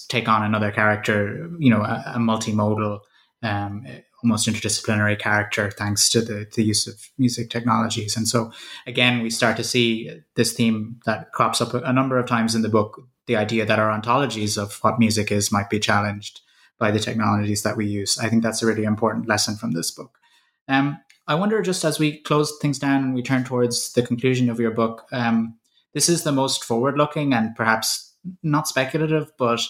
[0.08, 3.00] take on another character, you know, a, a multimodal
[3.42, 3.86] um,
[4.22, 8.16] almost interdisciplinary character thanks to the, the use of music technologies.
[8.16, 8.52] And so,
[8.86, 12.62] again, we start to see this theme that crops up a number of times in
[12.62, 16.40] the book the idea that our ontologies of what music is might be challenged
[16.80, 18.18] by the technologies that we use.
[18.18, 20.18] I think that's a really important lesson from this book.
[20.66, 20.98] Um,
[21.28, 24.58] I wonder, just as we close things down and we turn towards the conclusion of
[24.58, 25.56] your book, um,
[25.94, 29.60] this is the most forward looking and perhaps not speculative, but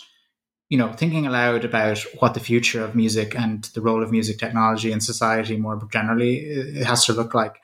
[0.71, 4.39] you know, thinking aloud about what the future of music and the role of music
[4.39, 7.57] technology in society more generally has to look like.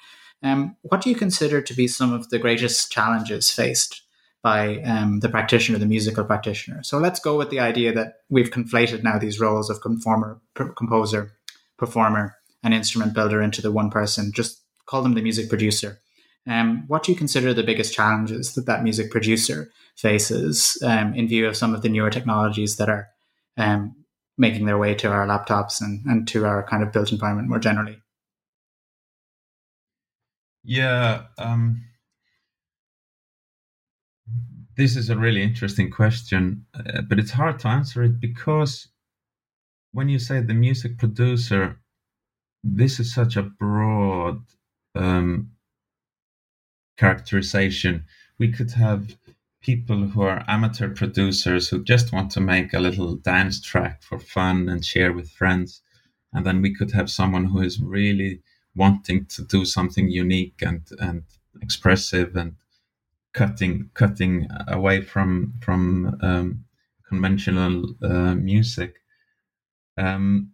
[0.43, 4.03] Um, what do you consider to be some of the greatest challenges faced
[4.43, 6.83] by um, the practitioner, the musical practitioner?
[6.83, 11.33] So let's go with the idea that we've conflated now these roles of conformer, composer,
[11.79, 12.35] performer,
[12.65, 14.33] and instrument builder into the one person.
[14.35, 16.01] Just call them the music producer.
[16.47, 21.27] Um, what do you consider the biggest challenges that that music producer faces um, in
[21.27, 23.09] view of some of the newer technologies that are
[23.57, 23.97] um,
[24.39, 27.59] making their way to our laptops and, and to our kind of built environment more
[27.59, 28.01] generally?
[30.63, 31.85] Yeah, um,
[34.77, 38.89] this is a really interesting question, uh, but it's hard to answer it because
[39.93, 41.81] when you say the music producer,
[42.63, 44.43] this is such a broad
[44.95, 45.53] um,
[46.97, 48.05] characterization.
[48.39, 49.17] We could have
[49.61, 54.19] people who are amateur producers who just want to make a little dance track for
[54.19, 55.83] fun and share with friends.
[56.33, 58.43] And then we could have someone who is really
[58.75, 61.25] wanting to do something unique and, and
[61.63, 62.57] expressive and
[63.33, 66.65] cutting cutting away from from um,
[67.09, 68.95] conventional uh, music.
[69.99, 70.53] Um,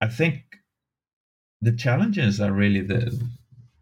[0.00, 0.42] I think
[1.60, 3.20] the challenges are really the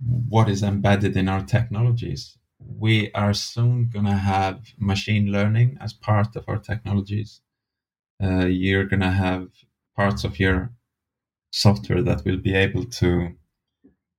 [0.05, 2.36] what is embedded in our technologies.
[2.59, 7.40] We are soon going to have machine learning as part of our technologies.
[8.22, 9.49] Uh, you're going to have
[9.94, 10.72] parts of your
[11.51, 13.34] software that will be able to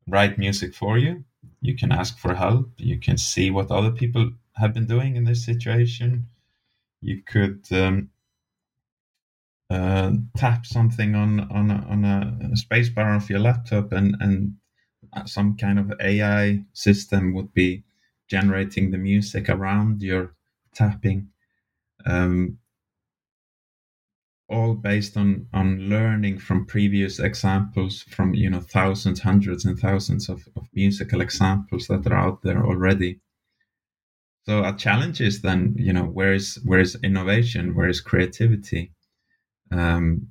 [0.08, 1.24] write music for you.
[1.62, 2.72] You can ask for help.
[2.78, 6.28] You can see what other people have been doing in this situation.
[7.02, 8.10] You could um,
[9.70, 14.56] uh, tap something on on a, on a spacebar of your laptop, and and
[15.26, 17.84] some kind of AI system would be
[18.28, 20.36] generating the music around your
[20.74, 21.30] tapping.
[22.06, 22.60] Um,
[24.50, 30.30] all based on on learning from previous examples from you know thousands hundreds and thousands
[30.30, 33.20] of, of musical examples that are out there already
[34.46, 38.92] so a challenge is then you know where is where is innovation where is creativity
[39.72, 40.28] um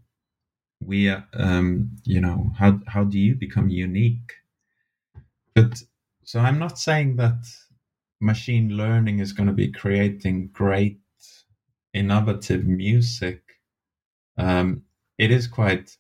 [0.81, 4.33] we um you know how how do you become unique
[5.57, 5.83] but
[6.25, 7.43] so i'm not saying that
[8.21, 11.01] machine learning is going to be creating great
[11.93, 13.43] innovative music.
[14.39, 14.83] Um,
[15.19, 15.97] it is quite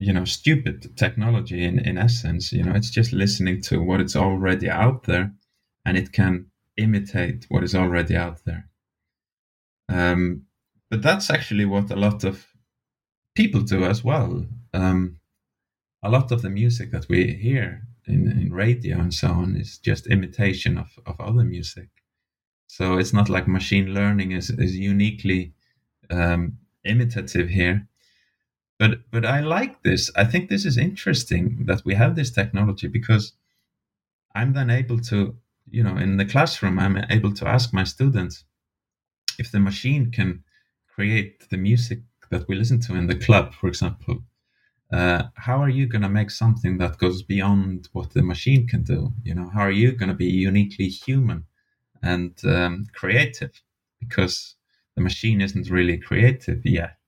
[0.00, 4.16] you know stupid technology in in essence you know it's just listening to what is
[4.16, 5.32] already out there
[5.86, 6.46] and it can
[6.76, 8.68] imitate what is already out there.
[9.88, 10.42] Um,
[10.90, 12.46] but that's actually what a lot of
[13.34, 14.46] people do as well.
[14.72, 15.18] Um,
[16.02, 19.78] a lot of the music that we hear in, in radio and so on is
[19.78, 21.88] just imitation of, of other music
[22.66, 25.52] so it's not like machine learning is, is uniquely
[26.10, 27.86] um, imitative here.
[28.78, 30.10] But but I like this.
[30.16, 33.32] I think this is interesting that we have this technology because
[34.34, 35.36] I'm then able to,
[35.70, 38.44] you know, in the classroom, I'm able to ask my students
[39.38, 40.42] if the machine can
[40.88, 42.00] create the music
[42.30, 44.24] that we listen to in the club, for example.
[44.94, 48.84] Uh, how are you going to make something that goes beyond what the machine can
[48.84, 49.12] do?
[49.24, 51.46] You know, how are you going to be uniquely human
[52.00, 53.60] and um, creative?
[53.98, 54.54] Because
[54.94, 56.98] the machine isn't really creative yet.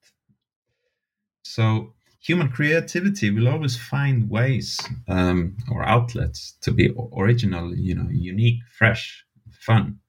[1.45, 8.09] So human creativity will always find ways um, or outlets to be original, you know,
[8.11, 10.01] unique, fresh, fun.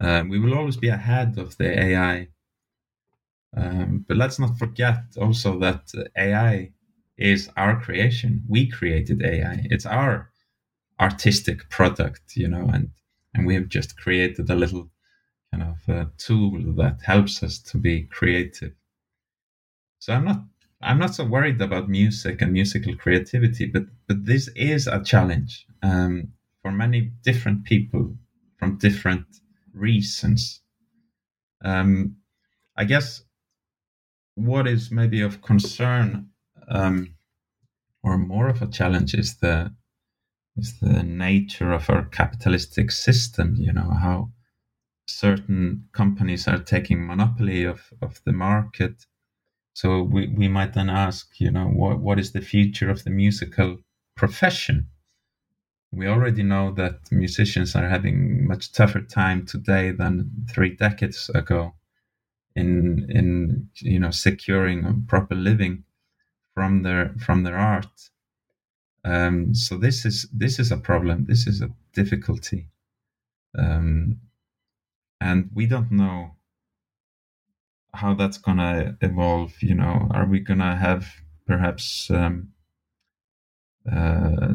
[0.00, 2.28] Um, we will always be ahead of the AI.
[3.56, 6.72] Um, but let's not forget also that AI
[7.18, 8.44] is our creation.
[8.48, 9.66] We created AI.
[9.70, 10.30] It's our
[11.00, 12.90] artistic product, you know, and
[13.34, 14.90] and we have just created a little
[15.52, 18.72] kind of a tool that helps us to be creative.
[19.98, 20.42] So I'm not
[20.80, 25.66] I'm not so worried about music and musical creativity, but but this is a challenge
[25.82, 28.16] um, for many different people
[28.58, 29.26] from different
[29.74, 30.60] reasons.
[31.64, 32.16] Um,
[32.76, 33.22] I guess
[34.34, 36.28] what is maybe of concern
[36.68, 37.14] um,
[38.02, 39.74] or more of a challenge is the
[40.56, 43.56] is the nature of our capitalistic system.
[43.56, 44.30] You know how
[45.06, 49.06] certain companies are taking monopoly of, of the market.
[49.74, 53.10] So we, we might then ask, you know, what, what is the future of the
[53.10, 53.78] musical
[54.16, 54.88] profession?
[55.92, 61.74] We already know that musicians are having much tougher time today than three decades ago
[62.54, 65.84] in in you know securing a proper living
[66.56, 68.10] from their from their art.
[69.04, 71.26] Um, so this is this is a problem.
[71.26, 72.70] This is a difficulty.
[73.56, 74.20] Um,
[75.20, 76.36] and we don't know
[77.92, 79.52] how that's gonna evolve.
[79.60, 81.06] You know, are we gonna have
[81.46, 82.48] perhaps um,
[83.92, 84.54] uh,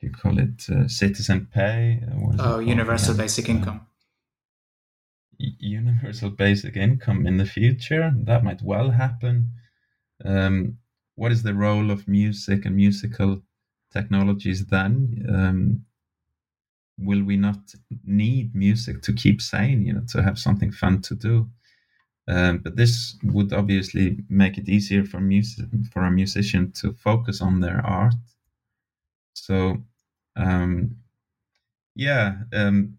[0.00, 2.02] you call it uh, citizen pay?
[2.38, 3.80] Oh, universal basic uh, income.
[5.38, 9.52] Universal basic income in the future that might well happen.
[10.24, 10.78] Um,
[11.16, 13.42] what is the role of music and musical
[13.92, 15.24] technologies then?
[15.28, 15.84] Um,
[16.98, 17.74] will we not
[18.04, 21.50] need music to keep sane you know to have something fun to do?
[22.26, 27.42] Um, but this would obviously make it easier for music for a musician to focus
[27.42, 28.14] on their art.
[29.34, 29.84] So
[30.36, 30.96] um,
[31.94, 32.98] yeah um,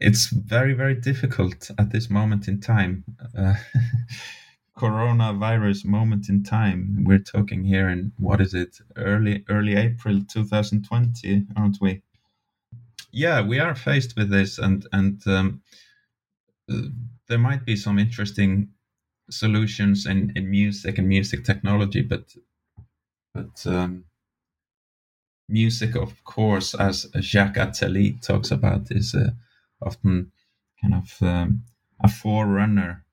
[0.00, 3.04] it's very very difficult at this moment in time.
[3.36, 3.54] Uh,
[4.82, 7.04] coronavirus moment in time.
[7.04, 12.02] We're talking here in what is it early early april 2020 aren't we?
[13.12, 15.62] Yeah, we are faced with this, and and um,
[17.28, 18.70] there might be some interesting
[19.30, 22.34] solutions in, in music and music technology, but
[23.34, 24.04] but um,
[25.48, 29.30] music, of course, as Jacques Attali talks about, is uh,
[29.80, 30.32] often
[30.80, 31.62] kind of um,
[32.02, 33.04] a forerunner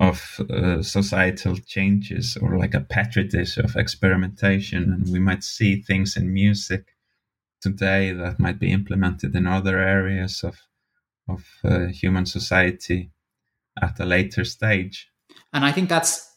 [0.00, 5.82] of uh, societal changes or like a petri dish of experimentation, and we might see
[5.82, 6.94] things in music
[7.60, 10.56] today that might be implemented in other areas of
[11.28, 13.10] of uh, human society
[13.82, 15.10] at a later stage.
[15.52, 16.28] And I think that's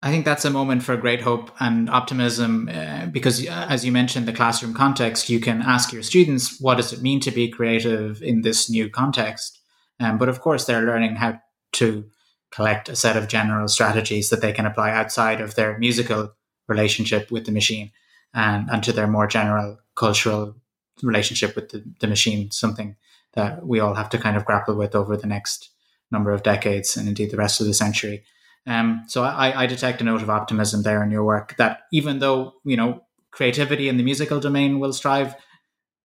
[0.00, 3.90] I think that's a moment for great hope and optimism uh, because, uh, as you
[3.90, 7.48] mentioned, the classroom context, you can ask your students, what does it mean to be
[7.48, 9.58] creative in this new context?
[9.98, 11.40] Um, but of course, they're learning how
[11.72, 12.04] to
[12.50, 16.32] collect a set of general strategies that they can apply outside of their musical
[16.66, 17.90] relationship with the machine
[18.34, 20.54] and, and to their more general cultural
[21.02, 22.96] relationship with the, the machine, something
[23.34, 25.70] that we all have to kind of grapple with over the next
[26.10, 28.24] number of decades and indeed the rest of the century.
[28.66, 32.18] Um, so I, I detect a note of optimism there in your work that even
[32.18, 35.34] though, you know, creativity in the musical domain will strive,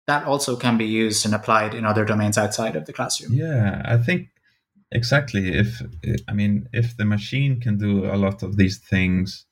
[0.06, 3.32] that also can be used and applied in other domains outside of the classroom.
[3.32, 4.28] Yeah, I think
[4.92, 5.58] exactly.
[5.58, 5.82] If
[6.28, 9.46] I mean, if the machine can do a lot of these things,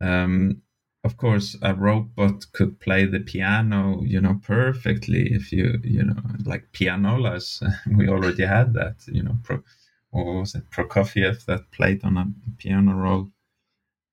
[0.00, 0.62] um,
[1.04, 5.32] of course, a robot could play the piano, you know, perfectly.
[5.32, 7.62] If you, you know, like pianolas,
[7.96, 9.62] we already had that, you know, Pro,
[10.10, 12.26] what was it, Prokofiev that played on a
[12.58, 13.28] piano roll,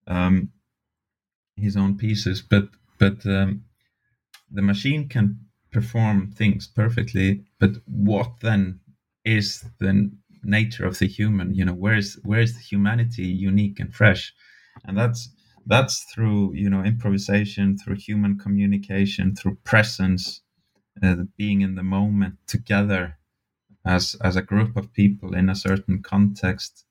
[0.07, 0.51] um,
[1.55, 2.41] his own pieces.
[2.41, 2.69] But
[2.99, 3.65] but um,
[4.51, 5.39] the machine can
[5.71, 7.43] perform things perfectly.
[7.59, 8.79] But what then
[9.25, 10.11] is the
[10.45, 11.53] nature of the human?
[11.53, 14.33] You know, where is where is the humanity unique and fresh?
[14.85, 15.29] And that's
[15.65, 20.41] that's through you know improvisation through human communication through presence
[21.01, 23.17] uh, being in the moment together
[23.85, 26.85] as as a group of people in a certain context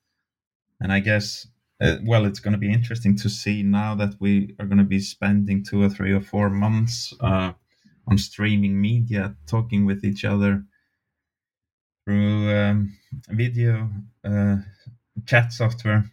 [0.80, 1.46] and i guess
[1.80, 4.84] uh, well it's going to be interesting to see now that we are going to
[4.84, 7.52] be spending two or three or four months uh,
[8.06, 10.64] on streaming media talking with each other
[12.04, 12.96] through um,
[13.30, 13.90] video
[14.24, 14.56] uh,
[15.26, 16.04] chat software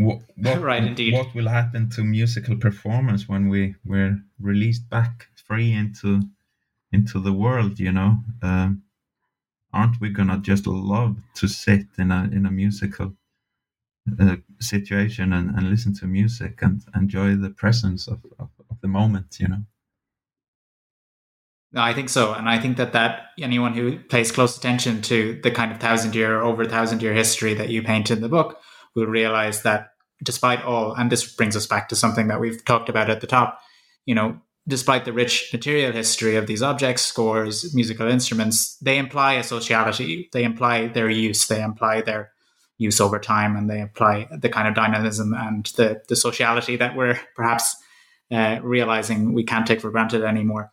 [0.00, 1.14] what, what, right, indeed.
[1.14, 6.22] What will happen to musical performance when we we're released back free into
[6.92, 7.78] into the world?
[7.78, 8.82] You know, um,
[9.72, 13.14] aren't we gonna just love to sit in a in a musical
[14.18, 18.88] uh, situation and, and listen to music and enjoy the presence of, of, of the
[18.88, 19.38] moment?
[19.40, 19.62] You know.
[21.74, 25.52] I think so, and I think that that anyone who pays close attention to the
[25.52, 28.58] kind of thousand year, over thousand year history that you paint in the book
[28.96, 29.92] will realize that
[30.24, 33.26] despite all, and this brings us back to something that we've talked about at the
[33.26, 33.60] top,
[34.04, 39.34] you know, despite the rich material history of these objects, scores, musical instruments, they imply
[39.34, 40.28] a sociality.
[40.32, 41.46] They imply their use.
[41.46, 42.32] They imply their
[42.78, 46.96] use over time, and they imply the kind of dynamism and the the sociality that
[46.96, 47.76] we're perhaps
[48.32, 50.70] uh, realizing we can't take for granted anymore.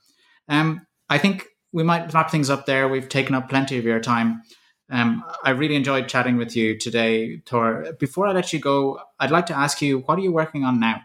[0.48, 2.88] Um, I think we might wrap things up there.
[2.88, 4.42] We've taken up plenty of your time.
[4.90, 7.94] Um, I really enjoyed chatting with you today, Thor.
[8.00, 10.80] Before I let you go, I'd like to ask you, what are you working on
[10.80, 11.02] now?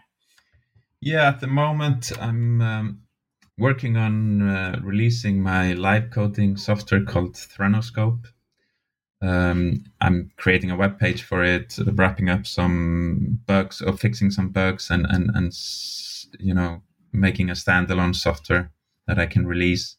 [1.01, 3.01] Yeah, at the moment, I'm um,
[3.57, 8.25] working on uh, releasing my live coding software called Threnoscope.
[9.21, 14.49] Um, I'm creating a web page for it, wrapping up some bugs or fixing some
[14.49, 15.53] bugs, and and and
[16.39, 18.71] you know making a standalone software
[19.07, 19.97] that I can release.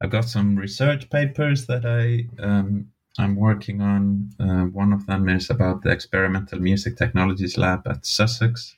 [0.00, 2.88] I've got some research papers that I um,
[3.18, 4.30] I'm working on.
[4.40, 8.76] Uh, one of them is about the Experimental Music Technologies Lab at Sussex.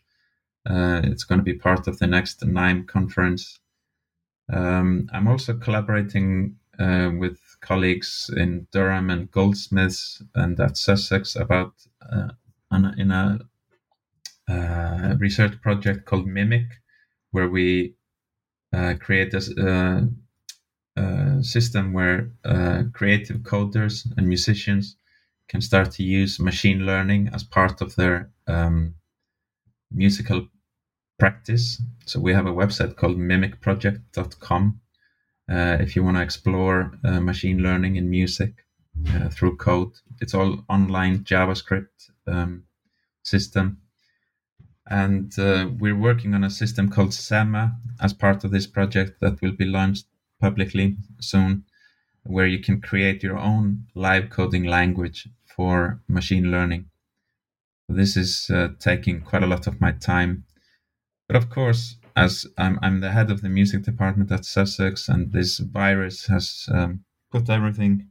[0.68, 3.60] Uh, it's going to be part of the next NIME conference.
[4.52, 11.74] Um, I'm also collaborating uh, with colleagues in Durham and Goldsmiths and at Sussex about
[12.12, 12.30] uh,
[12.98, 13.38] in a
[14.48, 16.66] uh, research project called Mimic,
[17.30, 17.94] where we
[19.00, 20.08] create a
[20.96, 24.96] uh, system where uh, creative coders and musicians
[25.48, 28.94] can start to use machine learning as part of their um,
[29.90, 30.46] musical
[31.18, 31.82] practice.
[32.06, 34.80] So we have a website called mimicproject.com
[35.50, 38.64] uh, if you want to explore uh, machine learning in music
[39.08, 39.92] uh, through code.
[40.20, 42.64] It's all online JavaScript um,
[43.24, 43.78] system.
[44.88, 49.40] And uh, we're working on a system called Sema as part of this project that
[49.40, 50.06] will be launched
[50.40, 51.64] publicly soon,
[52.24, 56.86] where you can create your own live coding language for machine learning.
[57.88, 60.44] This is uh, taking quite a lot of my time.
[61.28, 65.32] But of course, as I'm, I'm the head of the music department at Sussex, and
[65.32, 68.08] this virus has um, put everything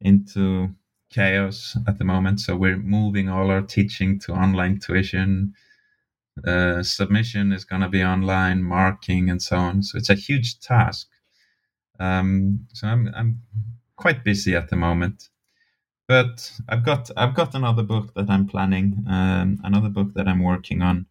[0.00, 0.74] into
[1.10, 2.40] chaos at the moment.
[2.40, 5.54] So we're moving all our teaching to online tuition.
[6.46, 9.82] Uh, submission is going to be online, marking, and so on.
[9.82, 11.08] So it's a huge task.
[12.00, 13.42] Um, so I'm I'm
[13.96, 15.28] quite busy at the moment,
[16.08, 20.42] but I've got I've got another book that I'm planning, um, another book that I'm
[20.42, 21.06] working on,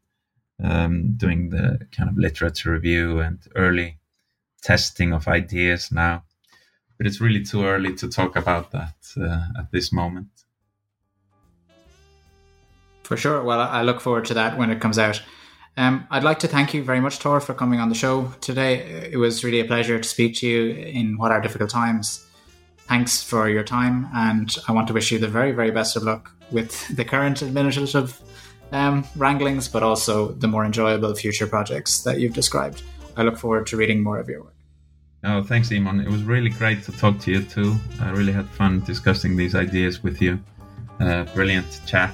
[0.61, 3.99] um, doing the kind of literature review and early
[4.63, 6.23] testing of ideas now.
[6.97, 10.40] But it's really too early to talk about that uh, at this moment.
[13.03, 13.43] For sure.
[13.43, 15.21] Well, I look forward to that when it comes out.
[15.77, 19.09] Um, I'd like to thank you very much, Thor, for coming on the show today.
[19.11, 22.25] It was really a pleasure to speak to you in what are difficult times.
[22.87, 26.03] Thanks for your time, and I want to wish you the very, very best of
[26.03, 28.19] luck with the current administrative
[28.73, 32.83] um, wranglings, but also the more enjoyable future projects that you've described.
[33.15, 34.55] I look forward to reading more of your work.
[35.23, 36.03] Oh, thanks, Eamonn.
[36.03, 37.75] It was really great to talk to you too.
[38.01, 40.39] I really had fun discussing these ideas with you.
[40.99, 42.13] Uh, brilliant chat.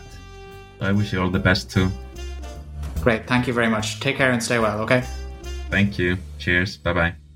[0.81, 1.89] I wish you all the best too.
[3.01, 3.25] Great.
[3.27, 3.99] Thank you very much.
[3.99, 5.03] Take care and stay well, okay?
[5.69, 6.17] Thank you.
[6.39, 6.77] Cheers.
[6.77, 7.26] Bye bye.